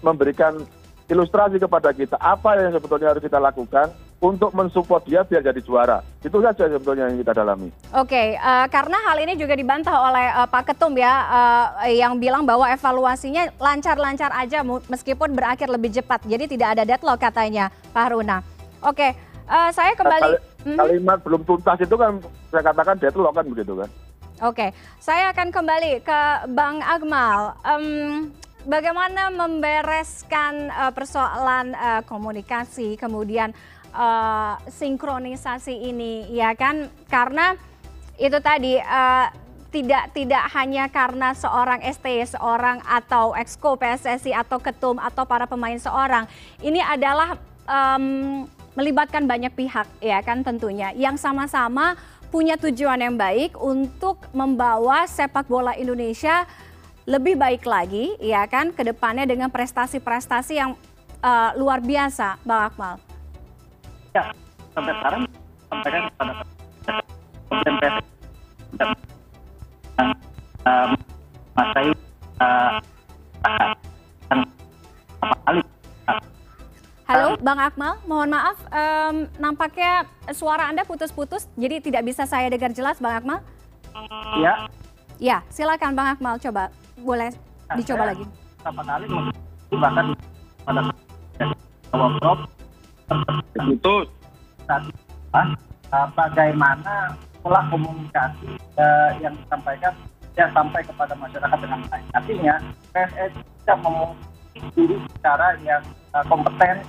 memberikan 0.00 0.64
ilustrasi 1.06 1.60
kepada 1.60 1.92
kita 1.92 2.16
apa 2.18 2.56
yang 2.58 2.72
sebetulnya 2.74 3.12
harus 3.12 3.22
kita 3.22 3.38
lakukan 3.38 3.92
untuk 4.16 4.48
mensupport 4.56 5.04
dia 5.04 5.20
biar 5.22 5.44
jadi 5.44 5.60
juara. 5.60 6.00
Itu 6.24 6.40
saja 6.40 6.72
sebetulnya 6.72 7.12
yang 7.12 7.20
kita 7.20 7.36
dalami. 7.36 7.68
Oke, 7.92 8.08
okay, 8.08 8.28
uh, 8.40 8.64
eh, 8.64 8.66
karena 8.72 8.96
hal 9.04 9.16
ini 9.20 9.36
juga 9.36 9.52
dibantah 9.52 9.92
oleh 9.92 10.26
uh, 10.32 10.48
Pak 10.48 10.72
Ketum 10.72 10.96
ya, 10.96 11.12
uh, 11.28 11.66
yang 11.84 12.16
bilang 12.16 12.48
bahwa 12.48 12.64
evaluasinya 12.72 13.52
lancar-lancar 13.60 14.32
aja 14.32 14.64
meskipun 14.64 15.36
berakhir 15.36 15.68
lebih 15.68 15.92
cepat. 15.92 16.24
Jadi 16.24 16.48
tidak 16.48 16.80
ada 16.80 16.82
deadlock 16.88 17.20
katanya, 17.20 17.68
Pak 17.92 18.02
Haruna. 18.08 18.40
Oke, 18.84 19.12
Uh, 19.46 19.70
saya 19.70 19.94
kembali. 19.94 20.34
Kali, 20.34 20.38
hmm. 20.66 20.78
Kalimat 20.78 21.18
belum 21.22 21.42
tuntas 21.46 21.78
itu 21.78 21.94
kan 21.94 22.18
saya 22.50 22.62
katakan 22.66 22.98
deadlock 22.98 23.34
kan 23.34 23.46
begitu 23.46 23.72
kan. 23.78 23.90
Oke, 24.44 24.68
okay. 24.68 24.70
saya 25.00 25.32
akan 25.32 25.48
kembali 25.48 26.04
ke 26.04 26.20
Bang 26.52 26.84
Akmal. 26.84 27.56
Um, 27.64 28.34
bagaimana 28.68 29.32
membereskan 29.32 30.68
uh, 30.68 30.92
persoalan 30.92 31.72
uh, 31.72 32.02
komunikasi, 32.04 33.00
kemudian 33.00 33.54
uh, 33.96 34.60
sinkronisasi 34.68 35.88
ini, 35.88 36.28
ya 36.34 36.52
kan? 36.52 36.90
Karena 37.08 37.56
itu 38.20 38.36
tadi 38.42 38.76
uh, 38.76 39.30
tidak 39.70 40.12
tidak 40.12 40.44
hanya 40.52 40.90
karena 40.90 41.32
seorang 41.32 41.80
ST, 41.86 42.04
seorang 42.36 42.82
atau 42.84 43.32
exco 43.32 43.78
PSSI 43.78 44.34
atau 44.34 44.58
ketum 44.58 44.98
atau 44.98 45.24
para 45.24 45.46
pemain 45.48 45.78
seorang. 45.78 46.28
Ini 46.60 46.82
adalah 46.82 47.38
um, 47.64 48.44
melibatkan 48.76 49.24
banyak 49.24 49.50
pihak 49.56 49.88
ya 49.98 50.20
kan 50.22 50.44
tentunya. 50.44 50.92
Yang 50.92 51.24
sama-sama 51.24 51.96
punya 52.28 52.60
tujuan 52.60 53.00
yang 53.00 53.16
baik 53.16 53.56
untuk 53.56 54.20
membawa 54.36 55.08
sepak 55.08 55.48
bola 55.48 55.72
Indonesia 55.74 56.44
lebih 57.06 57.38
baik 57.38 57.64
lagi 57.64 58.18
ya 58.18 58.44
kan 58.50 58.74
ke 58.74 58.82
depannya 58.82 59.24
dengan 59.24 59.48
prestasi-prestasi 59.48 60.54
yang 60.60 60.76
uh, 61.24 61.50
luar 61.56 61.80
biasa. 61.80 62.36
Bang 62.44 62.70
Akmal. 62.70 63.00
Ya, 64.12 64.32
sampai 64.76 64.92
sekarang 65.00 65.22
sampaikan 65.72 66.02
kepada 66.12 66.32
Presiden 67.46 67.94
uh, 70.66 70.88
Mas 71.56 71.70
Ayu 71.78 71.92
uh, 72.42 72.72
apa 75.22 75.34
kali 75.46 75.60
Halo, 77.06 77.38
Bang 77.38 77.62
Akmal. 77.62 78.02
Mohon 78.02 78.34
maaf, 78.34 78.58
um, 78.66 79.30
nampaknya 79.38 80.10
suara 80.34 80.66
Anda 80.66 80.82
putus-putus, 80.82 81.46
jadi 81.54 81.78
tidak 81.78 82.02
bisa 82.02 82.26
saya 82.26 82.50
dengar 82.50 82.74
jelas, 82.74 82.98
Bang 82.98 83.14
Akmal. 83.14 83.38
Ya. 84.42 84.66
Ya, 85.22 85.38
silakan 85.46 85.94
Bang 85.94 86.18
Akmal, 86.18 86.42
coba 86.42 86.74
boleh 86.98 87.30
nah, 87.70 87.78
dicoba 87.78 88.10
lagi. 88.10 88.26
Pertama 88.58 88.82
kali 88.82 89.06
bahkan 89.76 90.06
pada 90.66 90.80
workshop 91.94 92.38
itu 93.70 93.94
bagaimana 96.18 97.14
pola 97.38 97.62
komunikasi 97.70 98.50
uh, 98.82 99.10
yang 99.22 99.34
disampaikan 99.46 99.94
yang 100.34 100.50
sampai 100.50 100.82
kepada 100.82 101.14
masyarakat 101.14 101.58
dengan 101.62 101.80
baik. 101.86 102.06
Artinya 102.18 102.54
PSS 102.90 103.32
tidak 103.62 103.78
memiliki 104.60 105.08
cara 105.20 105.56
yang 105.64 105.82
uh, 106.12 106.24
kompeten 106.26 106.82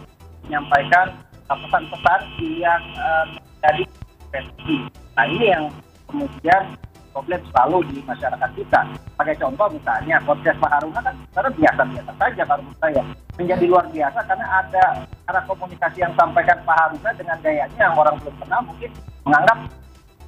menyampaikan 0.48 1.12
pesan-pesan 1.48 2.20
yang 2.60 2.82
uh, 3.00 3.26
menjadi 3.32 3.84
versi. 4.32 4.76
Nah 5.16 5.26
ini 5.28 5.46
yang 5.52 5.64
kemudian 6.08 6.64
problem 7.18 7.42
selalu 7.50 7.78
di 7.90 7.98
masyarakat 8.06 8.50
kita. 8.54 8.82
Pakai 9.18 9.36
contoh 9.42 9.68
misalnya 9.74 10.22
podcast 10.22 10.62
Pak 10.62 10.72
Haruna 10.78 11.02
kan 11.02 11.16
sebenarnya 11.18 11.54
biasa-biasa 11.58 12.12
saja 12.22 12.42
kalau 12.46 12.62
menurut 12.62 12.82
saya. 12.86 13.02
Menjadi 13.38 13.66
luar 13.70 13.86
biasa 13.90 14.20
karena 14.26 14.48
ada 14.50 14.86
cara 15.26 15.40
komunikasi 15.50 15.98
yang 16.06 16.14
sampaikan 16.14 16.58
Pak 16.62 16.78
Haruna 16.78 17.12
dengan 17.18 17.38
gayanya 17.42 17.82
yang 17.90 17.98
orang 17.98 18.16
belum 18.22 18.36
kenal 18.46 18.62
mungkin 18.66 18.92
menganggap 19.26 19.58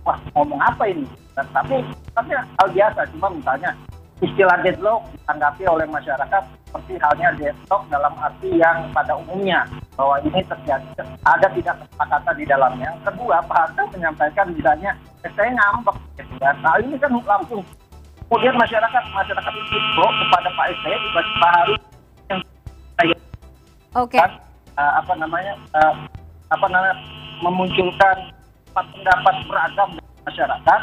wah 0.02 0.18
ngomong 0.34 0.62
apa 0.62 0.84
ini. 0.90 1.06
Tapi 1.38 1.78
tapi 2.18 2.32
hal 2.36 2.68
biasa 2.74 3.00
cuma 3.16 3.28
misalnya 3.32 3.72
istilah 4.20 4.58
deadlock 4.66 5.08
ditanggapi 5.16 5.64
oleh 5.70 5.88
masyarakat 5.88 6.44
seperti 6.70 7.02
halnya 7.02 7.34
deadlock 7.42 7.82
dalam 7.90 8.14
arti 8.22 8.62
yang 8.62 8.94
pada 8.94 9.18
umumnya 9.18 9.66
bahwa 9.98 10.22
ini 10.22 10.38
terjadi 10.46 10.86
ada 11.26 11.48
tidak 11.50 11.76
kesepakatan 11.82 12.36
di 12.38 12.46
dalamnya. 12.46 12.88
Yang 12.94 13.02
kedua, 13.10 13.42
Pak 13.50 13.58
Harto 13.58 13.84
menyampaikan 13.98 14.54
misalnya 14.54 14.94
saya 15.26 15.50
ngambek 15.50 15.98
gitu 16.22 16.34
ya. 16.38 16.54
Nah 16.62 16.78
ini 16.78 16.94
kan 17.02 17.10
langsung 17.26 17.66
kemudian 18.30 18.54
masyarakat 18.54 19.04
masyarakat 19.10 19.54
itu 19.58 19.78
kepada 19.98 20.50
Pak 20.54 20.66
SBY 20.78 20.94
tiba-tiba 20.94 21.48
harus 21.50 21.82
yang 22.30 22.40
saya 22.94 23.16
okay. 23.98 24.22
kan, 24.22 24.32
uh, 24.78 24.94
apa 25.02 25.14
namanya 25.18 25.54
uh, 25.74 25.94
apa 26.54 26.66
namanya 26.70 26.96
memunculkan 27.42 28.18
pendapat 28.78 29.36
beragam 29.50 29.90
masyarakat 30.30 30.82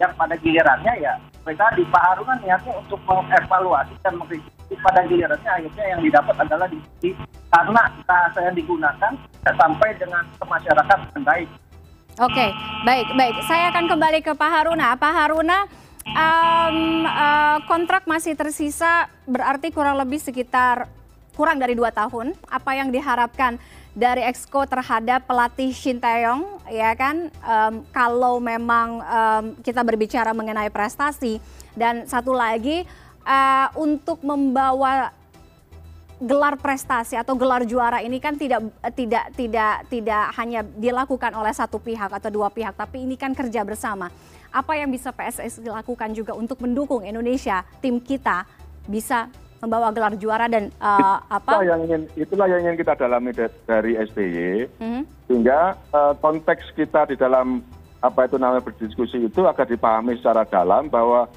yang 0.00 0.12
pada 0.16 0.34
gilirannya 0.40 0.92
ya 0.96 1.12
seperti 1.44 1.60
tadi 1.60 1.82
Pak 1.92 2.02
Harun 2.02 2.26
kan 2.26 2.38
niatnya 2.40 2.72
untuk 2.80 3.00
mengevaluasi 3.04 3.94
dan 4.00 4.16
mengkritisi 4.16 4.55
pada 4.74 5.06
gilirannya 5.06 5.50
akhirnya 5.62 5.84
yang 5.94 6.00
didapat 6.02 6.34
adalah 6.42 6.66
di, 6.66 6.78
di 6.98 7.10
karena 7.54 7.82
bahasa 8.02 8.38
yang 8.42 8.56
digunakan 8.58 9.12
sampai 9.46 9.90
dengan 9.94 10.22
ke 10.34 10.44
masyarakat 10.44 10.98
dengan 11.06 11.22
baik. 11.22 11.48
Oke, 12.16 12.46
baik, 12.82 13.06
baik. 13.14 13.36
Saya 13.44 13.70
akan 13.70 13.92
kembali 13.92 14.24
ke 14.24 14.32
Pak 14.32 14.50
Haruna. 14.50 14.96
Pak 14.96 15.12
Haruna, 15.12 15.58
um, 16.08 17.04
uh, 17.04 17.58
kontrak 17.68 18.08
masih 18.08 18.32
tersisa 18.32 19.06
berarti 19.28 19.68
kurang 19.68 20.00
lebih 20.00 20.18
sekitar 20.18 20.88
kurang 21.36 21.60
dari 21.60 21.76
dua 21.76 21.92
tahun. 21.92 22.32
Apa 22.48 22.72
yang 22.72 22.88
diharapkan 22.88 23.60
dari 23.96 24.24
Exco 24.24 24.64
terhadap 24.68 25.24
pelatih 25.24 25.72
Shin 25.72 25.96
Taeyong 25.96 26.68
ya 26.68 26.92
kan 26.92 27.32
um, 27.40 27.74
kalau 27.92 28.36
memang 28.36 29.00
um, 29.00 29.44
kita 29.64 29.80
berbicara 29.80 30.36
mengenai 30.36 30.68
prestasi 30.68 31.40
dan 31.72 32.04
satu 32.04 32.36
lagi 32.36 32.84
untuk 33.74 34.22
membawa 34.22 35.10
gelar 36.16 36.56
prestasi 36.56 37.12
atau 37.12 37.36
gelar 37.36 37.68
juara 37.68 38.00
ini 38.00 38.16
kan 38.16 38.40
tidak 38.40 38.64
tidak 38.96 39.28
tidak 39.36 39.84
tidak 39.92 40.24
hanya 40.40 40.64
dilakukan 40.64 41.32
oleh 41.36 41.52
satu 41.52 41.76
pihak 41.76 42.08
atau 42.08 42.32
dua 42.32 42.48
pihak 42.48 42.72
tapi 42.72 43.04
ini 43.04 43.20
kan 43.20 43.36
kerja 43.36 43.60
bersama. 43.66 44.08
Apa 44.48 44.80
yang 44.80 44.88
bisa 44.88 45.12
PSSI 45.12 45.68
lakukan 45.68 46.16
juga 46.16 46.32
untuk 46.32 46.64
mendukung 46.64 47.04
Indonesia 47.04 47.60
tim 47.84 48.00
kita 48.00 48.48
bisa 48.88 49.28
membawa 49.60 49.92
gelar 49.92 50.16
juara 50.16 50.48
dan 50.48 50.72
uh, 50.80 51.20
apa? 51.28 51.60
Itulah 51.60 51.68
yang 51.68 51.80
ingin 51.84 52.02
itulah 52.16 52.46
yang 52.48 52.60
ingin 52.64 52.76
kita 52.80 52.92
dalami 52.96 53.30
dari 53.68 53.92
SBY 54.00 54.72
mm-hmm. 54.80 55.02
sehingga 55.28 55.76
uh, 55.92 56.16
konteks 56.16 56.72
kita 56.72 57.12
di 57.12 57.20
dalam 57.20 57.60
apa 58.00 58.24
itu 58.24 58.40
namanya 58.40 58.64
berdiskusi 58.64 59.28
itu 59.28 59.44
agar 59.44 59.68
dipahami 59.68 60.16
secara 60.16 60.48
dalam 60.48 60.88
bahwa 60.88 61.28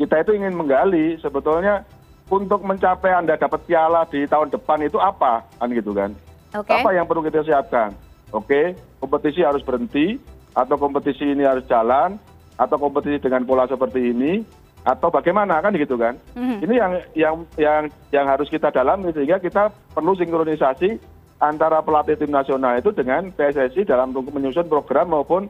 kita 0.00 0.24
itu 0.26 0.30
ingin 0.34 0.54
menggali 0.54 1.18
sebetulnya 1.22 1.86
untuk 2.30 2.64
mencapai 2.64 3.12
anda 3.12 3.36
dapat 3.36 3.60
piala 3.68 4.08
di 4.08 4.24
tahun 4.24 4.50
depan 4.50 4.82
itu 4.86 4.96
apa 4.98 5.44
kan 5.60 5.68
gitu 5.70 5.92
kan? 5.92 6.10
Okay. 6.54 6.80
Apa 6.80 6.94
yang 6.94 7.04
perlu 7.04 7.26
kita 7.26 7.42
siapkan? 7.42 7.92
Oke, 8.34 8.50
okay, 8.50 8.66
kompetisi 8.98 9.42
harus 9.42 9.62
berhenti 9.62 10.18
atau 10.54 10.78
kompetisi 10.78 11.34
ini 11.34 11.42
harus 11.42 11.66
jalan 11.66 12.18
atau 12.54 12.76
kompetisi 12.78 13.18
dengan 13.18 13.42
pola 13.42 13.66
seperti 13.66 14.14
ini 14.14 14.42
atau 14.84 15.08
bagaimana 15.08 15.64
kan 15.64 15.72
gitu 15.74 15.96
kan 15.96 16.14
mm-hmm. 16.36 16.58
ini 16.60 16.74
yang 16.76 16.92
yang 17.16 17.34
yang 17.56 17.82
yang 18.12 18.26
harus 18.28 18.46
kita 18.52 18.68
dalami 18.68 19.10
sehingga 19.16 19.40
kita 19.40 19.72
perlu 19.96 20.12
sinkronisasi 20.12 21.00
antara 21.40 21.80
pelatih 21.80 22.20
tim 22.20 22.30
nasional 22.30 22.76
itu 22.76 22.92
dengan 22.92 23.32
PSSI 23.32 23.88
dalam 23.88 24.12
menyusun 24.12 24.68
program 24.68 25.10
maupun 25.10 25.48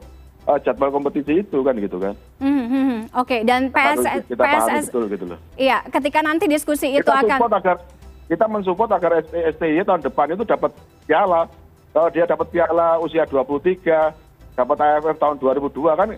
jadwal 0.60 0.92
kompetisi 0.92 1.40
itu 1.40 1.58
kan 1.64 1.74
gitu 1.80 1.96
kan. 1.96 2.14
Mm-hmm. 2.40 3.16
Oke 3.16 3.40
okay. 3.40 3.40
dan 3.48 3.72
PSS 3.72 4.28
kita 4.28 4.42
PSS 4.44 4.84
betul 4.92 5.04
gitu 5.08 5.24
loh. 5.32 5.38
Iya 5.56 5.80
ketika 5.88 6.20
nanti 6.20 6.44
diskusi 6.44 6.92
kita 6.92 7.00
itu 7.00 7.10
akan 7.10 7.40
agar 7.48 7.76
kita 8.28 8.44
mensupport 8.48 8.90
agar 8.96 9.24
STY 9.28 9.84
tahun 9.84 10.02
depan 10.04 10.36
itu 10.36 10.44
dapat 10.44 10.70
piala 11.08 11.48
kalau 11.92 12.08
dia 12.12 12.24
dapat 12.28 12.46
piala 12.52 13.00
usia 13.00 13.24
23 13.24 14.56
dapat 14.56 14.76
AFF 14.80 15.16
tahun 15.16 15.36
2002 15.40 16.00
kan 16.00 16.08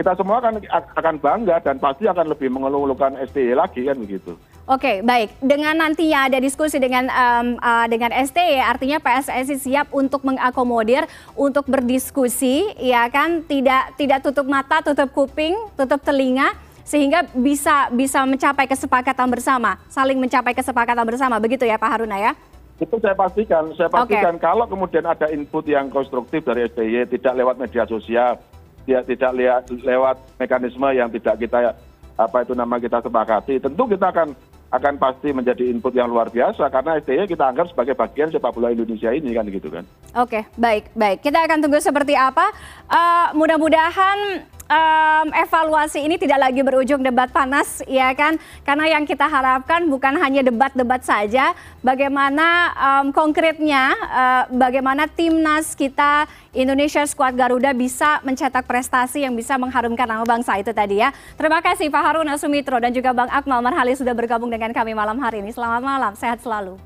kita 0.00 0.12
semua 0.16 0.38
kan 0.40 0.54
akan 0.96 1.14
bangga 1.20 1.56
dan 1.60 1.76
pasti 1.76 2.08
akan 2.08 2.26
lebih 2.32 2.48
mengeluhkan 2.48 3.14
STY 3.30 3.54
lagi 3.54 3.84
kan 3.86 3.96
begitu. 4.00 4.34
Oke, 4.70 5.02
baik. 5.02 5.34
Dengan 5.42 5.74
nantinya 5.74 6.30
ada 6.30 6.38
diskusi 6.38 6.78
dengan 6.78 7.10
um, 7.10 7.58
uh, 7.58 7.90
dengan 7.90 8.14
STY, 8.14 8.62
artinya 8.62 9.02
PSSI 9.02 9.58
siap 9.58 9.90
untuk 9.90 10.22
mengakomodir, 10.22 11.10
untuk 11.34 11.66
berdiskusi, 11.66 12.78
ya 12.78 13.10
kan? 13.10 13.42
Tidak 13.42 13.98
tidak 13.98 14.22
tutup 14.22 14.46
mata, 14.46 14.78
tutup 14.78 15.10
kuping, 15.10 15.58
tutup 15.74 15.98
telinga, 16.06 16.54
sehingga 16.86 17.26
bisa 17.34 17.90
bisa 17.90 18.22
mencapai 18.22 18.70
kesepakatan 18.70 19.26
bersama, 19.26 19.74
saling 19.90 20.22
mencapai 20.22 20.54
kesepakatan 20.54 21.02
bersama, 21.02 21.42
begitu 21.42 21.66
ya 21.66 21.74
Pak 21.74 21.90
Haruna 21.90 22.22
ya? 22.22 22.38
Itu 22.78 22.94
saya 23.02 23.18
pastikan, 23.18 23.74
saya 23.74 23.90
pastikan 23.90 24.38
okay. 24.38 24.46
kalau 24.46 24.70
kemudian 24.70 25.02
ada 25.02 25.26
input 25.34 25.66
yang 25.66 25.90
konstruktif 25.90 26.46
dari 26.46 26.70
STY, 26.70 27.10
tidak 27.10 27.34
lewat 27.34 27.58
media 27.58 27.90
sosial, 27.90 28.38
dia 28.86 29.02
tidak 29.02 29.34
lihat 29.34 29.66
lewat 29.66 30.14
mekanisme 30.38 30.86
yang 30.94 31.10
tidak 31.10 31.42
kita 31.42 31.74
apa 32.20 32.44
itu 32.44 32.52
nama 32.52 32.76
kita 32.76 33.00
sepakati 33.00 33.64
tentu 33.64 33.88
kita 33.88 34.12
akan 34.12 34.36
akan 34.70 35.02
pasti 35.02 35.34
menjadi 35.34 35.66
input 35.66 35.90
yang 35.90 36.06
luar 36.06 36.30
biasa 36.30 36.70
karena 36.70 37.02
STY 37.02 37.26
kita 37.26 37.42
anggap 37.42 37.66
sebagai 37.74 37.98
bagian 37.98 38.30
sepak 38.30 38.54
bola 38.54 38.70
Indonesia 38.70 39.10
ini 39.10 39.34
kan 39.34 39.44
gitu 39.50 39.66
kan. 39.66 39.82
Oke, 40.14 40.46
baik, 40.54 40.94
baik. 40.94 41.26
Kita 41.26 41.42
akan 41.42 41.58
tunggu 41.58 41.82
seperti 41.82 42.14
apa. 42.14 42.54
Uh, 42.86 43.34
mudah-mudahan 43.34 44.46
um, 44.70 45.26
evaluasi 45.34 46.06
ini 46.06 46.16
tidak 46.16 46.48
lagi 46.48 46.62
berujung 46.62 47.02
debat 47.02 47.28
panas, 47.28 47.82
ya 47.90 48.14
kan? 48.14 48.38
Karena 48.62 48.86
yang 48.86 49.04
kita 49.04 49.26
harapkan 49.26 49.90
bukan 49.90 50.16
hanya 50.22 50.46
debat-debat 50.46 51.02
saja, 51.02 51.52
bagaimana 51.82 52.72
um, 52.78 53.06
konkretnya, 53.10 53.92
uh, 53.98 54.42
bagaimana 54.54 55.10
timnas 55.10 55.74
kita 55.74 56.30
Indonesia 56.54 57.02
Squad 57.04 57.34
Garuda 57.34 57.74
bisa 57.74 58.22
mencetak 58.22 58.64
prestasi 58.64 59.26
yang 59.26 59.34
bisa 59.34 59.58
mengharumkan 59.58 60.06
nama 60.06 60.22
bangsa 60.22 60.56
itu 60.62 60.70
tadi 60.70 61.02
ya. 61.02 61.10
Terima 61.34 61.58
kasih 61.58 61.90
Pak 61.90 62.02
Haruna 62.02 62.38
Sumitro 62.38 62.78
dan 62.78 62.94
juga 62.94 63.10
Bang 63.10 63.30
Akmal 63.30 63.60
Marhali 63.60 63.98
sudah 63.98 64.14
bergabung 64.14 64.48
dengan 64.48 64.70
kami 64.70 64.94
malam 64.94 65.18
hari 65.18 65.42
ini. 65.42 65.50
Selamat 65.50 65.82
malam, 65.82 66.12
sehat 66.14 66.38
selalu. 66.42 66.78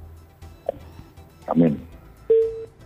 Amin. 1.44 1.93